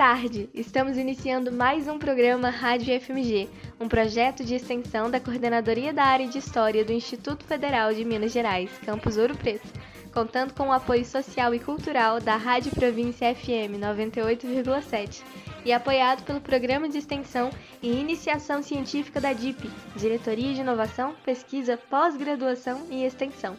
Tarde! 0.00 0.48
Estamos 0.54 0.96
iniciando 0.96 1.52
mais 1.52 1.86
um 1.86 1.98
programa 1.98 2.48
Rádio 2.48 2.98
FMG, 2.98 3.50
um 3.78 3.86
projeto 3.86 4.42
de 4.42 4.54
extensão 4.54 5.10
da 5.10 5.20
Coordenadoria 5.20 5.92
da 5.92 6.04
Área 6.04 6.26
de 6.26 6.38
História 6.38 6.82
do 6.82 6.90
Instituto 6.90 7.44
Federal 7.44 7.92
de 7.92 8.02
Minas 8.02 8.32
Gerais, 8.32 8.70
Campus 8.78 9.18
Ouro 9.18 9.36
Preto, 9.36 9.68
contando 10.10 10.54
com 10.54 10.68
o 10.68 10.72
apoio 10.72 11.04
social 11.04 11.54
e 11.54 11.58
cultural 11.58 12.18
da 12.18 12.34
Rádio 12.36 12.74
Província 12.74 13.34
FM 13.34 13.76
98,7 13.78 15.22
e 15.66 15.70
apoiado 15.70 16.24
pelo 16.24 16.40
Programa 16.40 16.88
de 16.88 16.96
Extensão 16.96 17.50
e 17.82 17.92
Iniciação 17.92 18.62
Científica 18.62 19.20
da 19.20 19.34
DIP, 19.34 19.70
Diretoria 19.94 20.54
de 20.54 20.62
Inovação, 20.62 21.14
Pesquisa, 21.26 21.76
Pós-Graduação 21.76 22.86
e 22.88 23.04
Extensão. 23.04 23.54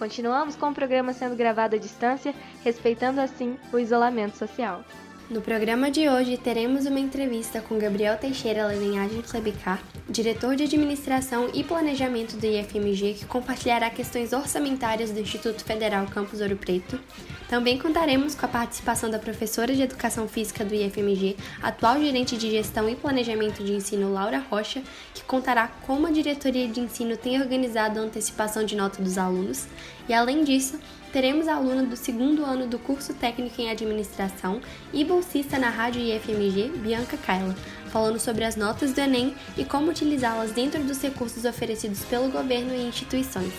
Continuamos 0.00 0.56
com 0.56 0.70
o 0.70 0.74
programa 0.74 1.12
sendo 1.12 1.36
gravado 1.36 1.76
à 1.76 1.78
distância, 1.78 2.34
respeitando 2.64 3.20
assim 3.20 3.56
o 3.72 3.78
isolamento 3.78 4.36
social. 4.36 4.82
No 5.28 5.40
programa 5.40 5.90
de 5.90 6.08
hoje 6.08 6.36
teremos 6.36 6.86
uma 6.86 7.00
entrevista 7.00 7.60
com 7.60 7.76
Gabriel 7.76 8.16
Teixeira 8.16 8.64
Levenhagem 8.68 9.22
Klebicar, 9.22 9.82
diretor 10.08 10.54
de 10.54 10.62
Administração 10.62 11.50
e 11.52 11.64
Planejamento 11.64 12.36
do 12.36 12.46
IFMG, 12.46 13.14
que 13.14 13.24
compartilhará 13.24 13.90
questões 13.90 14.32
orçamentárias 14.32 15.10
do 15.10 15.18
Instituto 15.18 15.64
Federal 15.64 16.06
Campus 16.06 16.40
Ouro 16.40 16.56
Preto. 16.56 17.00
Também 17.48 17.76
contaremos 17.76 18.36
com 18.36 18.46
a 18.46 18.48
participação 18.48 19.10
da 19.10 19.18
professora 19.18 19.74
de 19.74 19.82
Educação 19.82 20.28
Física 20.28 20.64
do 20.64 20.72
IFMG, 20.72 21.36
atual 21.60 22.00
gerente 22.00 22.36
de 22.36 22.48
Gestão 22.48 22.88
e 22.88 22.94
Planejamento 22.94 23.64
de 23.64 23.72
Ensino 23.72 24.12
Laura 24.12 24.38
Rocha, 24.48 24.80
que 25.12 25.24
contará 25.24 25.66
como 25.88 26.06
a 26.06 26.12
diretoria 26.12 26.68
de 26.68 26.78
ensino 26.78 27.16
tem 27.16 27.40
organizado 27.40 27.98
a 27.98 28.02
antecipação 28.02 28.64
de 28.64 28.76
nota 28.76 29.02
dos 29.02 29.18
alunos. 29.18 29.66
E 30.08 30.14
além 30.14 30.44
disso, 30.44 30.78
teremos 31.16 31.48
aluna 31.48 31.82
do 31.82 31.96
segundo 31.96 32.44
ano 32.44 32.66
do 32.66 32.78
curso 32.78 33.14
técnico 33.14 33.58
em 33.58 33.70
administração 33.70 34.60
e 34.92 35.02
bolsista 35.02 35.58
na 35.58 35.70
Rádio 35.70 36.02
IFMG, 36.02 36.68
Bianca 36.76 37.16
Kaila, 37.16 37.54
falando 37.86 38.20
sobre 38.20 38.44
as 38.44 38.54
notas 38.54 38.92
do 38.92 39.00
Enem 39.00 39.34
e 39.56 39.64
como 39.64 39.90
utilizá-las 39.90 40.52
dentro 40.52 40.84
dos 40.84 41.00
recursos 41.00 41.46
oferecidos 41.46 42.04
pelo 42.04 42.30
governo 42.30 42.74
e 42.74 42.86
instituições. 42.86 43.54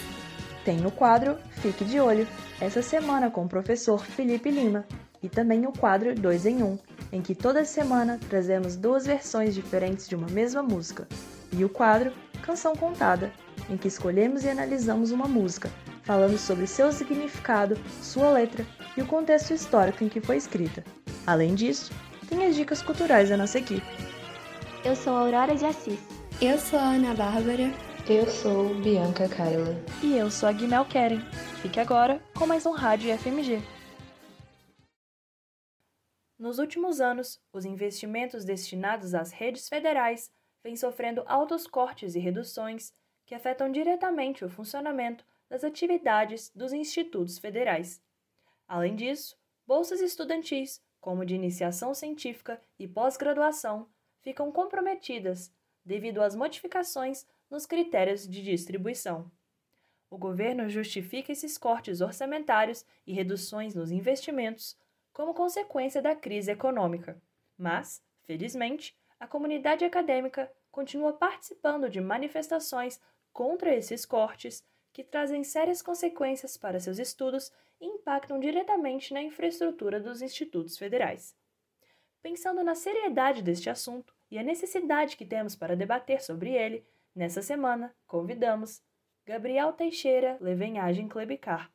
Tem 0.63 0.85
o 0.85 0.91
quadro 0.91 1.35
Fique 1.49 1.83
de 1.83 1.99
Olho, 1.99 2.27
essa 2.61 2.83
semana 2.83 3.31
com 3.31 3.45
o 3.45 3.49
professor 3.49 4.05
Felipe 4.05 4.51
Lima, 4.51 4.85
e 5.23 5.27
também 5.27 5.65
o 5.65 5.71
quadro 5.71 6.13
2 6.13 6.45
em 6.45 6.61
1, 6.61 6.63
um, 6.63 6.77
em 7.11 7.23
que 7.23 7.33
toda 7.33 7.65
semana 7.65 8.19
trazemos 8.29 8.75
duas 8.75 9.07
versões 9.07 9.55
diferentes 9.55 10.07
de 10.07 10.15
uma 10.15 10.27
mesma 10.27 10.61
música, 10.61 11.07
e 11.51 11.65
o 11.65 11.69
quadro 11.69 12.11
Canção 12.37 12.75
Contada, 12.75 13.31
em 13.69 13.77
que 13.77 13.87
escolhemos 13.87 14.43
e 14.43 14.49
analisamos 14.49 15.11
uma 15.11 15.27
música, 15.27 15.69
falando 16.03 16.37
sobre 16.37 16.67
seu 16.67 16.91
significado, 16.91 17.77
sua 18.01 18.29
letra 18.31 18.65
e 18.95 19.01
o 19.01 19.05
contexto 19.05 19.53
histórico 19.53 20.03
em 20.03 20.09
que 20.09 20.21
foi 20.21 20.37
escrita. 20.37 20.83
Além 21.25 21.55
disso, 21.55 21.91
tem 22.27 22.45
as 22.45 22.55
dicas 22.55 22.81
culturais 22.81 23.29
da 23.29 23.37
nossa 23.37 23.59
equipe. 23.59 23.85
Eu 24.83 24.95
sou 24.95 25.15
Aurora 25.15 25.55
de 25.55 25.65
Assis. 25.65 25.99
Eu 26.41 26.57
sou 26.57 26.79
a 26.79 26.83
Ana 26.83 27.13
Bárbara. 27.13 27.73
Eu 28.07 28.25
sou 28.27 28.73
Bianca 28.75 29.27
Kaila. 29.27 29.75
E 30.01 30.15
eu 30.15 30.31
sou 30.31 30.47
a 30.47 30.51
Guimel 30.51 30.85
Keren. 30.85 31.19
Fique 31.61 31.79
agora 31.79 32.21
com 32.33 32.45
mais 32.45 32.65
um 32.65 32.71
Rádio 32.71 33.17
FMG. 33.17 33.61
Nos 36.39 36.59
últimos 36.59 37.01
anos, 37.01 37.41
os 37.51 37.65
investimentos 37.65 38.45
destinados 38.45 39.15
às 39.15 39.31
redes 39.31 39.67
federais 39.67 40.29
vêm 40.67 40.75
sofrendo 40.75 41.23
altos 41.25 41.65
cortes 41.65 42.13
e 42.13 42.19
reduções 42.19 42.93
que 43.25 43.33
afetam 43.33 43.71
diretamente 43.71 44.43
o 44.43 44.49
funcionamento 44.49 45.25
das 45.49 45.63
atividades 45.63 46.51
dos 46.53 46.73
institutos 46.73 47.39
federais. 47.39 48.01
Além 48.67 48.93
disso, 48.93 49.37
bolsas 49.65 50.01
estudantis, 50.01 50.83
como 50.99 51.25
de 51.25 51.35
iniciação 51.35 51.93
científica 51.93 52.61
e 52.77 52.85
pós-graduação, 52.85 53.87
ficam 54.19 54.51
comprometidas 54.51 55.53
devido 55.85 56.21
às 56.21 56.35
modificações 56.35 57.25
nos 57.49 57.65
critérios 57.65 58.27
de 58.27 58.43
distribuição. 58.43 59.31
O 60.09 60.17
governo 60.17 60.67
justifica 60.67 61.31
esses 61.31 61.57
cortes 61.57 62.01
orçamentários 62.01 62.85
e 63.05 63.13
reduções 63.13 63.73
nos 63.73 63.89
investimentos 63.89 64.75
como 65.13 65.33
consequência 65.33 66.01
da 66.01 66.13
crise 66.13 66.51
econômica. 66.51 67.21
Mas, 67.57 68.03
felizmente, 68.23 68.93
a 69.19 69.25
comunidade 69.25 69.83
acadêmica 69.83 70.51
continua 70.77 71.11
participando 71.11 71.89
de 71.89 71.99
manifestações 71.99 73.01
contra 73.33 73.73
esses 73.73 74.05
cortes 74.05 74.63
que 74.93 75.03
trazem 75.03 75.43
sérias 75.43 75.81
consequências 75.81 76.55
para 76.55 76.79
seus 76.79 76.99
estudos 76.99 77.51
e 77.81 77.87
impactam 77.87 78.39
diretamente 78.39 79.11
na 79.11 79.19
infraestrutura 79.19 79.99
dos 79.99 80.21
institutos 80.21 80.77
federais. 80.77 81.35
Pensando 82.21 82.63
na 82.63 82.75
seriedade 82.75 83.41
deste 83.41 83.71
assunto 83.71 84.13
e 84.29 84.37
a 84.37 84.43
necessidade 84.43 85.17
que 85.17 85.25
temos 85.25 85.55
para 85.55 85.75
debater 85.75 86.21
sobre 86.21 86.51
ele, 86.51 86.85
nessa 87.15 87.41
semana 87.41 87.91
convidamos 88.05 88.79
Gabriel 89.25 89.73
Teixeira 89.73 90.37
Levenhagem 90.39 91.07
Klebicar, 91.07 91.71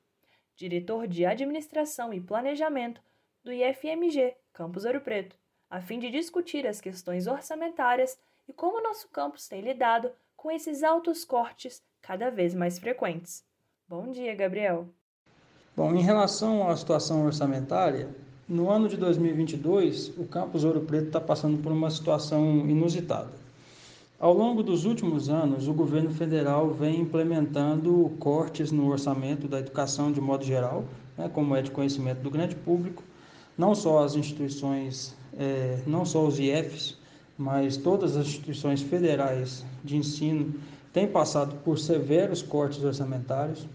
diretor 0.55 1.09
de 1.09 1.27
Administração 1.27 2.15
e 2.15 2.21
Planejamento 2.21 3.03
do 3.43 3.53
IFMG 3.53 4.37
Campus 4.53 4.84
Ouro 4.84 5.01
Preto, 5.01 5.37
a 5.69 5.81
fim 5.81 5.99
de 5.99 6.09
discutir 6.09 6.69
as 6.69 6.81
questões 6.81 7.27
orçamentárias 7.27 8.17
e 8.48 8.53
como 8.53 8.82
nosso 8.82 9.08
campus 9.08 9.48
tem 9.48 9.60
lidado 9.60 10.10
com 10.36 10.50
esses 10.50 10.82
altos 10.82 11.25
cortes 11.25 11.82
cada 12.00 12.30
vez 12.30 12.54
mais 12.54 12.78
frequentes. 12.78 13.44
Bom 13.88 14.10
dia, 14.10 14.34
Gabriel. 14.34 14.88
Bom, 15.76 15.94
em 15.94 16.03
relação 16.03 16.69
à 16.69 16.76
situação 16.76 17.25
orçamentária, 17.25 18.08
no 18.48 18.70
ano 18.70 18.88
de 18.88 18.97
2022, 18.97 20.19
o 20.19 20.26
campus 20.26 20.64
Ouro 20.64 20.80
Preto 20.80 21.06
está 21.06 21.20
passando 21.20 21.62
por 21.62 21.72
uma 21.72 21.91
situação 21.91 22.44
inusitada. 22.69 23.30
Ao 24.19 24.32
longo 24.32 24.62
dos 24.62 24.84
últimos 24.84 25.28
anos, 25.28 25.66
o 25.66 25.72
governo 25.72 26.10
federal 26.10 26.70
vem 26.70 27.00
implementando 27.00 28.12
cortes 28.20 28.70
no 28.70 28.88
orçamento 28.88 29.48
da 29.48 29.59
educação 29.59 30.12
de 30.12 30.20
modo 30.20 30.44
geral, 30.44 30.84
né, 31.16 31.28
como 31.32 31.56
é 31.56 31.62
de 31.62 31.70
conhecimento 31.70 32.20
do 32.20 32.30
grande 32.30 32.54
público, 32.54 33.03
não 33.56 33.74
só 33.74 34.04
as 34.04 34.14
instituições, 34.14 35.16
é, 35.36 35.82
não 35.86 36.04
só 36.04 36.24
os 36.24 36.38
IFs, 36.38 36.98
mas 37.37 37.76
todas 37.76 38.16
as 38.16 38.26
instituições 38.26 38.82
federais 38.82 39.65
de 39.82 39.97
ensino 39.97 40.54
têm 40.93 41.06
passado 41.06 41.56
por 41.65 41.78
severos 41.78 42.43
cortes 42.43 42.82
orçamentários. 42.82 43.66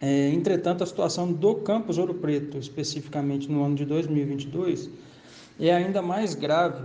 É, 0.00 0.30
entretanto, 0.30 0.82
a 0.82 0.86
situação 0.86 1.32
do 1.32 1.56
campus 1.56 1.98
Ouro 1.98 2.14
Preto, 2.14 2.58
especificamente 2.58 3.50
no 3.50 3.64
ano 3.64 3.74
de 3.74 3.84
2022, 3.84 4.90
é 5.60 5.72
ainda 5.72 6.02
mais 6.02 6.34
grave 6.34 6.84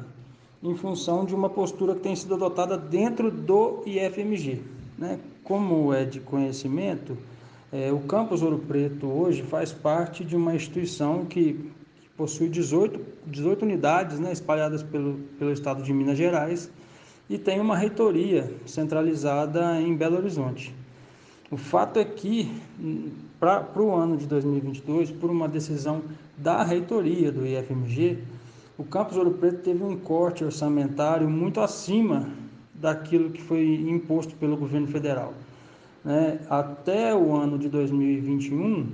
em 0.62 0.76
função 0.76 1.26
de 1.26 1.34
uma 1.34 1.50
postura 1.50 1.96
que 1.96 2.02
tem 2.02 2.16
sido 2.16 2.36
adotada 2.36 2.78
dentro 2.78 3.32
do 3.32 3.84
IFMG. 3.86 4.62
Né? 4.98 5.20
Como 5.44 5.94
é 5.94 6.04
de 6.04 6.20
conhecimento, 6.20 7.18
é, 7.72 7.92
o 7.92 8.00
campus 8.00 8.42
Ouro 8.42 8.60
Preto 8.60 9.08
hoje 9.08 9.44
faz 9.44 9.72
parte 9.72 10.24
de 10.24 10.36
uma 10.36 10.56
instituição 10.56 11.26
que 11.26 11.72
possui 12.18 12.50
18, 12.50 13.00
18 13.28 13.64
unidades 13.64 14.20
né, 14.20 14.34
espalhadas 14.34 14.82
pelo, 14.82 15.20
pelo 15.38 15.52
estado 15.54 15.84
de 15.84 15.94
Minas 15.94 16.18
Gerais 16.18 16.70
e 17.30 17.38
tem 17.38 17.62
uma 17.62 17.78
reitoria 17.78 18.52
centralizada 18.66 19.80
em 19.80 19.96
Belo 19.96 20.18
Horizonte. 20.18 20.74
O 21.52 21.56
fato 21.56 22.00
é 22.00 22.04
que, 22.04 22.52
para 23.40 23.72
o 23.78 23.94
ano 23.94 24.18
de 24.18 24.26
2022, 24.26 25.12
por 25.12 25.30
uma 25.30 25.48
decisão 25.48 26.02
da 26.38 26.64
reitoria 26.64 27.32
do 27.32 27.46
IFMG, 27.46 28.18
o 28.78 28.84
campus 28.84 29.16
Ouro 29.18 29.32
Preto 29.32 29.62
teve 29.62 29.84
um 29.84 29.98
corte 29.98 30.44
orçamentário 30.44 31.30
muito 31.30 31.62
acima 31.62 32.30
daquilo 32.74 33.30
que 33.30 33.42
foi 33.42 33.76
imposto 33.88 34.36
pelo 34.36 34.58
governo 34.58 34.88
federal. 34.88 35.34
Né? 36.04 36.40
Até 36.50 37.16
o 37.16 37.36
ano 37.36 37.58
de 37.58 37.70
2021, 37.70 38.88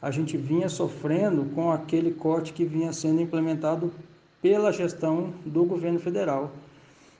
a 0.00 0.10
gente 0.10 0.36
vinha 0.36 0.68
sofrendo 0.68 1.44
com 1.54 1.70
aquele 1.70 2.12
corte 2.12 2.52
que 2.52 2.64
vinha 2.64 2.92
sendo 2.92 3.20
implementado 3.20 3.92
pela 4.40 4.72
gestão 4.72 5.32
do 5.44 5.64
governo 5.64 5.98
federal. 5.98 6.52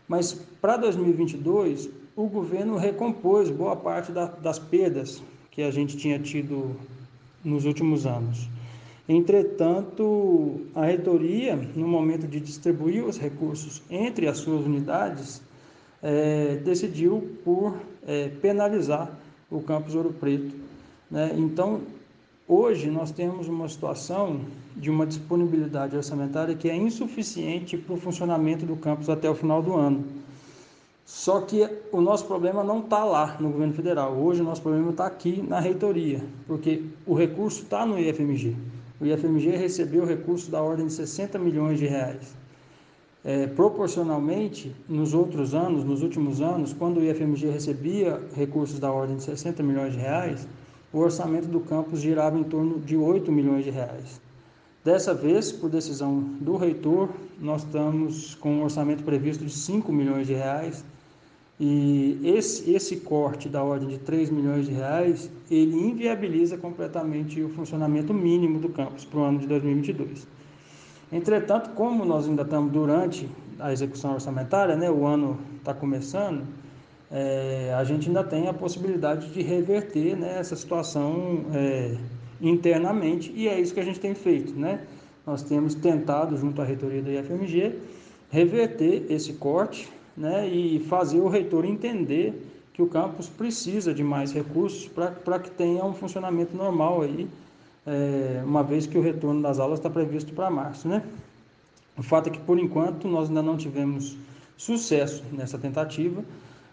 Mas 0.08 0.32
para 0.60 0.76
2022, 0.76 1.88
o 2.14 2.26
governo 2.26 2.76
recompôs 2.76 3.50
boa 3.50 3.76
parte 3.76 4.12
da, 4.12 4.26
das 4.26 4.58
perdas 4.58 5.22
que 5.50 5.62
a 5.62 5.70
gente 5.70 5.96
tinha 5.96 6.18
tido 6.18 6.76
nos 7.44 7.64
últimos 7.64 8.06
anos. 8.06 8.48
Entretanto, 9.08 10.62
a 10.74 10.84
reitoria, 10.84 11.56
no 11.74 11.86
momento 11.86 12.26
de 12.26 12.40
distribuir 12.40 13.04
os 13.04 13.18
recursos 13.18 13.82
entre 13.88 14.26
as 14.26 14.38
suas 14.38 14.66
unidades, 14.66 15.40
é, 16.02 16.56
decidiu 16.64 17.36
por 17.44 17.76
é, 18.06 18.28
penalizar 18.40 19.10
o 19.50 19.60
campus 19.60 19.94
Ouro 19.94 20.12
Preto. 20.12 20.54
Né? 21.10 21.32
Então, 21.36 21.80
Hoje 22.48 22.88
nós 22.88 23.10
temos 23.10 23.48
uma 23.48 23.68
situação 23.68 24.42
de 24.76 24.88
uma 24.88 25.04
disponibilidade 25.04 25.96
orçamentária 25.96 26.54
que 26.54 26.70
é 26.70 26.76
insuficiente 26.76 27.76
para 27.76 27.94
o 27.94 27.96
funcionamento 27.96 28.64
do 28.64 28.76
campus 28.76 29.08
até 29.08 29.28
o 29.28 29.34
final 29.34 29.60
do 29.60 29.74
ano. 29.74 30.04
Só 31.04 31.40
que 31.40 31.68
o 31.90 32.00
nosso 32.00 32.24
problema 32.26 32.62
não 32.62 32.78
está 32.78 33.04
lá 33.04 33.36
no 33.40 33.50
governo 33.50 33.74
federal. 33.74 34.14
Hoje 34.14 34.42
o 34.42 34.44
nosso 34.44 34.62
problema 34.62 34.90
está 34.90 35.06
aqui 35.06 35.42
na 35.42 35.58
reitoria, 35.58 36.22
porque 36.46 36.84
o 37.04 37.14
recurso 37.14 37.64
está 37.64 37.84
no 37.84 37.98
IFMG. 37.98 38.54
o 39.00 39.06
IFMG 39.06 39.56
recebeu 39.56 40.06
recursos 40.06 40.48
da 40.48 40.62
ordem 40.62 40.86
de 40.86 40.92
60 40.92 41.40
milhões 41.40 41.80
de 41.80 41.86
reais. 41.86 42.32
É, 43.24 43.48
proporcionalmente, 43.48 44.72
nos 44.88 45.14
outros 45.14 45.52
anos, 45.52 45.82
nos 45.82 46.00
últimos 46.00 46.40
anos, 46.40 46.72
quando 46.72 46.98
o 46.98 47.02
IFMG 47.02 47.50
recebia 47.50 48.22
recursos 48.36 48.78
da 48.78 48.92
ordem 48.92 49.16
de 49.16 49.24
60 49.24 49.64
milhões 49.64 49.94
de 49.94 49.98
reais, 49.98 50.46
o 50.92 50.98
orçamento 50.98 51.48
do 51.48 51.60
campus 51.60 52.00
girava 52.00 52.38
em 52.38 52.44
torno 52.44 52.78
de 52.80 52.96
8 52.96 53.30
milhões 53.30 53.64
de 53.64 53.70
reais. 53.70 54.20
Dessa 54.84 55.12
vez, 55.12 55.50
por 55.50 55.68
decisão 55.68 56.20
do 56.40 56.56
reitor, 56.56 57.08
nós 57.40 57.64
estamos 57.64 58.34
com 58.36 58.58
um 58.58 58.62
orçamento 58.62 59.02
previsto 59.02 59.44
de 59.44 59.52
5 59.52 59.92
milhões 59.92 60.26
de 60.26 60.34
reais 60.34 60.84
e 61.58 62.20
esse, 62.22 62.70
esse 62.70 62.96
corte 62.98 63.48
da 63.48 63.64
ordem 63.64 63.88
de 63.88 63.98
3 63.98 64.30
milhões 64.30 64.66
de 64.66 64.72
reais, 64.72 65.30
ele 65.50 65.76
inviabiliza 65.76 66.58
completamente 66.58 67.42
o 67.42 67.48
funcionamento 67.48 68.12
mínimo 68.12 68.58
do 68.58 68.68
campus 68.68 69.04
para 69.04 69.18
o 69.18 69.22
ano 69.22 69.38
de 69.38 69.46
2022. 69.46 70.26
Entretanto, 71.10 71.70
como 71.70 72.04
nós 72.04 72.28
ainda 72.28 72.42
estamos 72.42 72.70
durante 72.72 73.28
a 73.58 73.72
execução 73.72 74.14
orçamentária, 74.14 74.76
né, 74.76 74.90
o 74.90 75.06
ano 75.06 75.38
está 75.58 75.72
começando, 75.72 76.44
é, 77.10 77.74
a 77.76 77.84
gente 77.84 78.08
ainda 78.08 78.24
tem 78.24 78.48
a 78.48 78.52
possibilidade 78.52 79.28
de 79.30 79.42
reverter 79.42 80.16
né, 80.16 80.38
essa 80.38 80.56
situação 80.56 81.44
é, 81.54 81.96
internamente 82.40 83.32
e 83.34 83.48
é 83.48 83.60
isso 83.60 83.72
que 83.72 83.80
a 83.80 83.84
gente 83.84 84.00
tem 84.00 84.14
feito. 84.14 84.58
Né? 84.58 84.80
Nós 85.26 85.42
temos 85.42 85.74
tentado, 85.74 86.36
junto 86.36 86.60
à 86.60 86.64
reitoria 86.64 87.02
da 87.02 87.10
IFMG, 87.10 87.74
reverter 88.30 89.06
esse 89.08 89.34
corte 89.34 89.88
né, 90.16 90.48
e 90.48 90.80
fazer 90.80 91.20
o 91.20 91.28
reitor 91.28 91.64
entender 91.64 92.34
que 92.72 92.82
o 92.82 92.86
campus 92.86 93.28
precisa 93.28 93.94
de 93.94 94.02
mais 94.02 94.32
recursos 94.32 94.88
para 94.88 95.38
que 95.38 95.50
tenha 95.50 95.84
um 95.84 95.94
funcionamento 95.94 96.54
normal 96.54 97.02
aí, 97.02 97.28
é, 97.86 98.42
uma 98.44 98.62
vez 98.62 98.86
que 98.86 98.98
o 98.98 99.00
retorno 99.00 99.40
das 99.40 99.58
aulas 99.58 99.78
está 99.78 99.88
previsto 99.88 100.34
para 100.34 100.50
março. 100.50 100.86
Né? 100.86 101.02
O 101.96 102.02
fato 102.02 102.28
é 102.28 102.30
que, 102.30 102.38
por 102.38 102.58
enquanto, 102.58 103.08
nós 103.08 103.28
ainda 103.28 103.42
não 103.42 103.56
tivemos 103.56 104.16
sucesso 104.56 105.24
nessa 105.32 105.56
tentativa, 105.56 106.22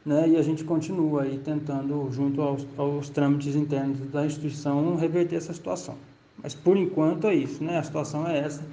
né, 0.06 0.28
e 0.28 0.38
a 0.38 0.42
gente 0.42 0.64
continua 0.64 1.24
aí 1.24 1.38
tentando, 1.38 2.10
junto 2.12 2.42
aos, 2.42 2.66
aos 2.78 3.10
trâmites 3.10 3.56
internos 3.56 4.00
da 4.12 4.26
instituição, 4.26 4.96
reverter 4.96 5.38
essa 5.38 5.54
situação. 5.54 5.96
Mas 6.42 6.54
por 6.54 6.76
enquanto 6.76 7.28
é 7.28 7.36
isso, 7.36 7.64
né? 7.64 7.78
A 7.78 7.84
situação 7.84 8.28
é 8.28 8.38
essa. 8.38 8.64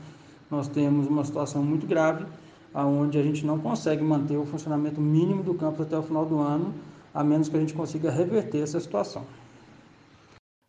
Nós 0.51 0.67
temos 0.67 1.07
uma 1.07 1.25
situação 1.25 1.63
muito 1.63 1.87
grave, 1.87 2.27
aonde 2.75 3.19
a 3.19 3.23
gente 3.23 3.47
não 3.47 3.59
consegue 3.59 4.03
manter 4.03 4.37
o 4.37 4.45
funcionamento 4.45 5.01
mínimo 5.01 5.43
do 5.43 5.55
campus 5.55 5.87
até 5.87 5.97
o 5.97 6.03
final 6.03 6.27
do 6.27 6.39
ano, 6.39 6.75
a 7.15 7.23
menos 7.23 7.49
que 7.49 7.57
a 7.57 7.61
gente 7.61 7.75
consiga 7.75 8.11
reverter 8.11 8.63
essa 8.63 8.81
situação. 8.81 9.25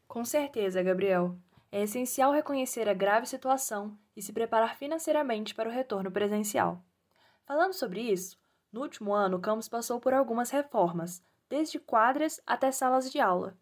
Com 0.07 0.23
certeza, 0.23 0.83
Gabriel. 0.83 1.35
É 1.71 1.83
essencial 1.83 2.33
reconhecer 2.33 2.89
a 2.89 2.93
grave 2.93 3.25
situação 3.25 3.97
e 4.15 4.21
se 4.21 4.33
preparar 4.33 4.75
financeiramente 4.75 5.55
para 5.55 5.69
o 5.69 5.71
retorno 5.71 6.11
presencial. 6.11 6.83
Falando 7.47 7.73
sobre 7.73 8.01
isso, 8.01 8.37
no 8.71 8.81
último 8.81 9.13
ano, 9.13 9.37
o 9.37 9.39
campus 9.39 9.67
passou 9.67 9.99
por 9.99 10.13
algumas 10.13 10.49
reformas, 10.49 11.21
desde 11.49 11.79
quadras 11.79 12.39
até 12.45 12.71
salas 12.71 13.11
de 13.11 13.19
aula. 13.19 13.55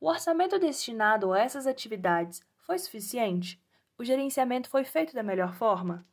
O 0.00 0.08
orçamento 0.08 0.58
destinado 0.58 1.32
a 1.32 1.38
essas 1.38 1.66
atividades 1.66 2.42
foi 2.58 2.78
suficiente? 2.78 3.60
O 3.98 4.04
gerenciamento 4.04 4.68
foi 4.68 4.84
feito 4.84 5.14
da 5.14 5.22
melhor 5.22 5.54
forma? 5.54 6.04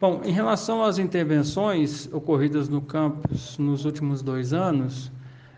Bom, 0.00 0.20
em 0.24 0.32
relação 0.32 0.82
às 0.82 0.98
intervenções 0.98 2.12
ocorridas 2.12 2.68
no 2.68 2.82
campus 2.82 3.56
nos 3.56 3.84
últimos 3.84 4.20
dois 4.20 4.52
anos, 4.52 5.12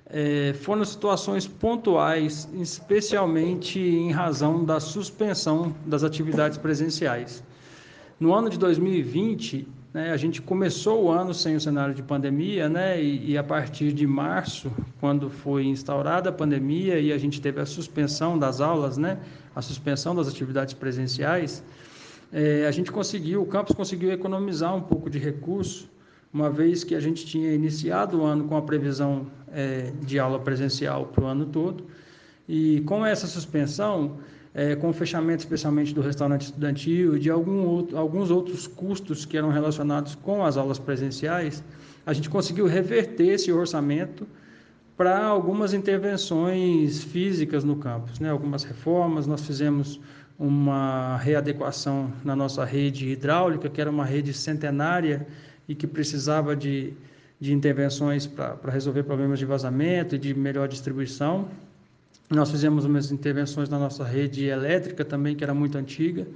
é, 0.06 0.52
foram 0.52 0.84
situações 0.84 1.46
pontuais, 1.46 2.48
especialmente 2.54 3.80
em 3.80 4.12
razão 4.12 4.64
da 4.64 4.78
suspensão 4.78 5.74
das 5.86 6.04
atividades 6.04 6.58
presenciais. 6.58 7.42
No 8.20 8.34
ano 8.34 8.50
de 8.50 8.58
2020, 8.58 9.66
né, 9.94 10.10
a 10.10 10.16
gente 10.16 10.42
começou 10.42 11.04
o 11.04 11.10
ano 11.10 11.32
sem 11.32 11.54
o 11.54 11.60
cenário 11.60 11.94
de 11.94 12.02
pandemia, 12.02 12.68
né, 12.68 13.00
e, 13.00 13.30
e, 13.30 13.38
a 13.38 13.44
partir 13.44 13.92
de 13.92 14.04
março, 14.04 14.70
quando 15.00 15.30
foi 15.30 15.64
instaurada 15.66 16.30
a 16.30 16.32
pandemia 16.32 16.98
e 16.98 17.12
a 17.12 17.16
gente 17.16 17.40
teve 17.40 17.60
a 17.60 17.66
suspensão 17.66 18.36
das 18.36 18.60
aulas, 18.60 18.98
né, 18.98 19.20
a 19.54 19.62
suspensão 19.62 20.12
das 20.12 20.26
atividades 20.26 20.74
presenciais, 20.74 21.62
é, 22.32 22.66
a 22.66 22.72
gente 22.72 22.90
conseguiu, 22.90 23.42
o 23.42 23.46
campus 23.46 23.76
conseguiu 23.76 24.10
economizar 24.10 24.74
um 24.74 24.82
pouco 24.82 25.08
de 25.08 25.20
recurso, 25.20 25.88
uma 26.32 26.50
vez 26.50 26.82
que 26.82 26.96
a 26.96 27.00
gente 27.00 27.24
tinha 27.24 27.52
iniciado 27.54 28.20
o 28.20 28.24
ano 28.24 28.48
com 28.48 28.56
a 28.56 28.62
previsão 28.62 29.28
é, 29.52 29.92
de 30.04 30.18
aula 30.18 30.40
presencial 30.40 31.06
para 31.06 31.22
o 31.22 31.26
ano 31.28 31.46
todo, 31.46 31.86
e 32.48 32.80
com 32.80 33.06
essa 33.06 33.28
suspensão, 33.28 34.18
é, 34.54 34.76
com 34.76 34.90
o 34.90 34.92
fechamento 34.92 35.40
especialmente 35.40 35.92
do 35.92 36.00
restaurante 36.00 36.42
estudantil 36.42 37.16
e 37.16 37.18
de 37.18 37.28
algum 37.28 37.66
outro, 37.66 37.98
alguns 37.98 38.30
outros 38.30 38.68
custos 38.68 39.24
que 39.24 39.36
eram 39.36 39.50
relacionados 39.50 40.14
com 40.14 40.44
as 40.44 40.56
aulas 40.56 40.78
presenciais, 40.78 41.62
a 42.06 42.12
gente 42.12 42.30
conseguiu 42.30 42.66
reverter 42.66 43.26
esse 43.30 43.50
orçamento 43.50 44.26
para 44.96 45.24
algumas 45.24 45.74
intervenções 45.74 47.02
físicas 47.02 47.64
no 47.64 47.74
campus, 47.76 48.20
né? 48.20 48.30
algumas 48.30 48.62
reformas. 48.62 49.26
Nós 49.26 49.44
fizemos 49.44 50.00
uma 50.38 51.16
readequação 51.16 52.12
na 52.24 52.36
nossa 52.36 52.64
rede 52.64 53.08
hidráulica, 53.08 53.68
que 53.68 53.80
era 53.80 53.90
uma 53.90 54.04
rede 54.04 54.32
centenária 54.32 55.26
e 55.68 55.74
que 55.74 55.86
precisava 55.86 56.54
de, 56.54 56.92
de 57.40 57.52
intervenções 57.52 58.26
para 58.26 58.70
resolver 58.70 59.02
problemas 59.02 59.40
de 59.40 59.44
vazamento 59.44 60.14
e 60.14 60.18
de 60.18 60.32
melhor 60.32 60.68
distribuição. 60.68 61.48
Nós 62.30 62.50
fizemos 62.50 62.84
umas 62.84 63.12
intervenções 63.12 63.68
na 63.68 63.78
nossa 63.78 64.04
rede 64.04 64.46
elétrica 64.46 65.04
também, 65.04 65.36
que 65.36 65.44
era 65.44 65.54
muito 65.54 65.76
antiga, 65.76 66.26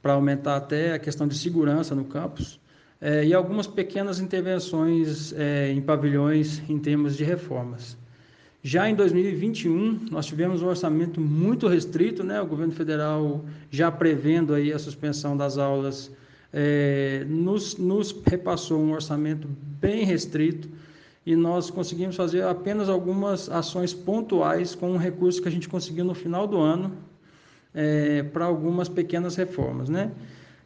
para 0.00 0.12
aumentar 0.12 0.56
até 0.56 0.94
a 0.94 0.98
questão 0.98 1.26
de 1.26 1.36
segurança 1.36 1.94
no 1.94 2.04
campus, 2.04 2.60
é, 3.00 3.24
e 3.24 3.34
algumas 3.34 3.66
pequenas 3.66 4.20
intervenções 4.20 5.32
é, 5.32 5.72
em 5.72 5.80
pavilhões 5.80 6.62
em 6.68 6.78
termos 6.78 7.16
de 7.16 7.24
reformas. 7.24 7.96
Já 8.62 8.90
em 8.90 8.94
2021, 8.94 10.06
nós 10.10 10.26
tivemos 10.26 10.60
um 10.62 10.66
orçamento 10.66 11.18
muito 11.18 11.66
restrito, 11.66 12.22
né? 12.22 12.42
o 12.42 12.46
governo 12.46 12.74
federal 12.74 13.42
já 13.70 13.90
prevendo 13.90 14.52
aí 14.52 14.70
a 14.70 14.78
suspensão 14.78 15.34
das 15.34 15.56
aulas, 15.56 16.12
é, 16.52 17.24
nos, 17.26 17.78
nos 17.78 18.14
repassou 18.26 18.78
um 18.78 18.92
orçamento 18.92 19.48
bem 19.80 20.04
restrito, 20.04 20.68
e 21.24 21.36
nós 21.36 21.70
conseguimos 21.70 22.16
fazer 22.16 22.42
apenas 22.42 22.88
algumas 22.88 23.48
ações 23.50 23.92
pontuais 23.92 24.74
com 24.74 24.92
um 24.92 24.96
recurso 24.96 25.42
que 25.42 25.48
a 25.48 25.50
gente 25.50 25.68
conseguiu 25.68 26.04
no 26.04 26.14
final 26.14 26.46
do 26.46 26.58
ano 26.58 26.92
é, 27.74 28.22
para 28.22 28.44
algumas 28.44 28.88
pequenas 28.88 29.36
reformas, 29.36 29.88
né? 29.88 30.10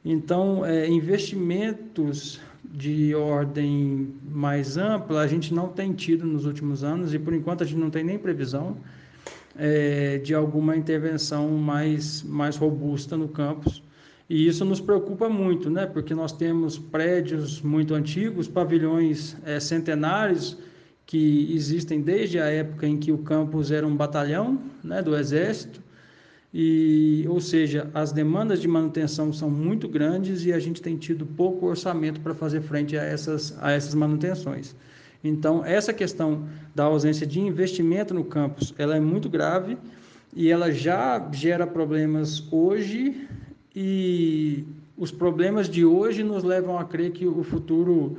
Então, 0.04 0.64
é, 0.64 0.88
investimentos 0.88 2.40
de 2.64 3.14
ordem 3.14 4.14
mais 4.24 4.76
ampla 4.76 5.20
a 5.20 5.26
gente 5.26 5.52
não 5.52 5.68
tem 5.68 5.92
tido 5.92 6.26
nos 6.26 6.44
últimos 6.44 6.82
anos 6.82 7.14
e 7.14 7.18
por 7.18 7.32
enquanto 7.34 7.62
a 7.62 7.66
gente 7.66 7.78
não 7.78 7.90
tem 7.90 8.02
nem 8.02 8.18
previsão 8.18 8.76
é, 9.56 10.18
de 10.18 10.34
alguma 10.34 10.76
intervenção 10.76 11.48
mais, 11.50 12.22
mais 12.22 12.56
robusta 12.56 13.16
no 13.16 13.28
campus. 13.28 13.82
E 14.28 14.46
isso 14.46 14.64
nos 14.64 14.80
preocupa 14.80 15.28
muito, 15.28 15.68
né? 15.68 15.86
porque 15.86 16.14
nós 16.14 16.32
temos 16.32 16.78
prédios 16.78 17.60
muito 17.60 17.94
antigos, 17.94 18.48
pavilhões 18.48 19.36
é, 19.44 19.60
centenários, 19.60 20.56
que 21.06 21.52
existem 21.54 22.00
desde 22.00 22.38
a 22.38 22.46
época 22.46 22.86
em 22.86 22.96
que 22.96 23.12
o 23.12 23.18
campus 23.18 23.70
era 23.70 23.86
um 23.86 23.94
batalhão 23.94 24.58
né, 24.82 25.02
do 25.02 25.14
Exército, 25.14 25.82
e, 26.56 27.26
ou 27.28 27.40
seja, 27.40 27.90
as 27.92 28.12
demandas 28.12 28.60
de 28.60 28.68
manutenção 28.68 29.32
são 29.32 29.50
muito 29.50 29.88
grandes 29.88 30.46
e 30.46 30.52
a 30.52 30.58
gente 30.60 30.80
tem 30.80 30.96
tido 30.96 31.26
pouco 31.26 31.66
orçamento 31.66 32.20
para 32.20 32.32
fazer 32.32 32.62
frente 32.62 32.96
a 32.96 33.02
essas, 33.02 33.58
a 33.60 33.72
essas 33.72 33.92
manutenções. 33.92 34.74
Então, 35.22 35.64
essa 35.64 35.92
questão 35.92 36.46
da 36.72 36.84
ausência 36.84 37.26
de 37.26 37.40
investimento 37.40 38.14
no 38.14 38.24
campus, 38.24 38.72
ela 38.78 38.96
é 38.96 39.00
muito 39.00 39.28
grave 39.28 39.76
e 40.32 40.48
ela 40.48 40.70
já 40.70 41.28
gera 41.32 41.66
problemas 41.66 42.46
hoje 42.52 43.28
e 43.74 44.64
os 44.96 45.10
problemas 45.10 45.68
de 45.68 45.84
hoje 45.84 46.22
nos 46.22 46.44
levam 46.44 46.78
a 46.78 46.84
crer 46.84 47.10
que 47.10 47.26
o 47.26 47.42
futuro, 47.42 48.16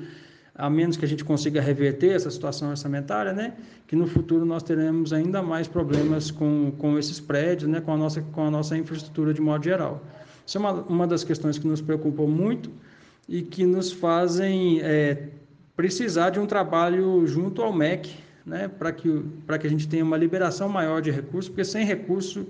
a 0.54 0.70
menos 0.70 0.98
que 0.98 1.06
a 1.06 1.08
gente 1.08 1.24
consiga 1.24 1.62
reverter 1.62 2.12
essa 2.12 2.30
situação 2.30 2.70
orçamentária, 2.70 3.32
né, 3.32 3.54
que 3.88 3.96
no 3.96 4.06
futuro 4.06 4.46
nós 4.46 4.62
teremos 4.62 5.14
ainda 5.14 5.42
mais 5.42 5.68
problemas 5.68 6.32
com, 6.32 6.74
com 6.78 7.00
esses 7.00 7.20
prédios, 7.20 7.70
né, 7.70 7.80
com 7.80 7.94
a 7.94 7.98
nossa 7.98 8.22
com 8.22 8.44
a 8.44 8.52
nossa 8.52 8.78
infraestrutura 8.78 9.34
de 9.34 9.40
modo 9.40 9.64
geral. 9.64 10.04
Isso 10.46 10.58
é 10.58 10.60
uma, 10.60 10.74
uma 10.74 11.08
das 11.08 11.24
questões 11.24 11.58
que 11.58 11.68
nos 11.68 11.82
preocupam 11.82 12.28
muito 12.28 12.70
e 13.28 13.42
que 13.42 13.66
nos 13.66 13.92
fazem 13.92 14.80
é, 14.82 15.30
precisar 15.76 16.32
de 16.32 16.40
um 16.40 16.46
trabalho 16.46 17.26
junto 17.26 17.62
ao 17.62 17.74
MEC, 17.74 18.14
né, 18.46 18.68
para 18.68 18.92
que 18.92 19.24
para 19.48 19.58
que 19.58 19.66
a 19.66 19.70
gente 19.70 19.88
tenha 19.88 20.04
uma 20.04 20.18
liberação 20.18 20.68
maior 20.68 21.02
de 21.02 21.10
recursos, 21.10 21.48
porque 21.48 21.64
sem 21.64 21.86
recurso 21.86 22.46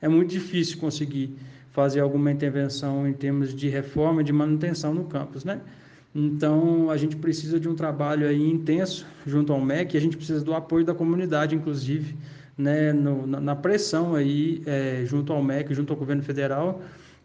é 0.00 0.08
muito 0.08 0.30
difícil 0.30 0.78
conseguir 0.78 1.36
fazer 1.74 1.98
alguma 1.98 2.30
intervenção 2.30 3.06
em 3.06 3.12
termos 3.12 3.52
de 3.52 3.68
reforma 3.68 4.22
e 4.22 4.24
de 4.24 4.32
manutenção 4.32 4.94
no 4.94 5.04
campus, 5.06 5.44
né? 5.44 5.60
Então, 6.14 6.88
a 6.88 6.96
gente 6.96 7.16
precisa 7.16 7.58
de 7.58 7.68
um 7.68 7.74
trabalho 7.74 8.28
aí 8.28 8.48
intenso 8.48 9.04
junto 9.26 9.52
ao 9.52 9.60
MEC, 9.60 9.96
a 9.96 10.00
gente 10.00 10.16
precisa 10.16 10.44
do 10.44 10.54
apoio 10.54 10.84
da 10.84 10.94
comunidade, 10.94 11.56
inclusive, 11.56 12.16
né, 12.56 12.92
no, 12.92 13.26
na 13.26 13.56
pressão 13.56 14.14
aí 14.14 14.62
é, 14.64 15.02
junto 15.04 15.32
ao 15.32 15.42
MEC, 15.42 15.74
junto 15.74 15.92
ao 15.92 15.98
governo 15.98 16.22
federal, 16.22 16.80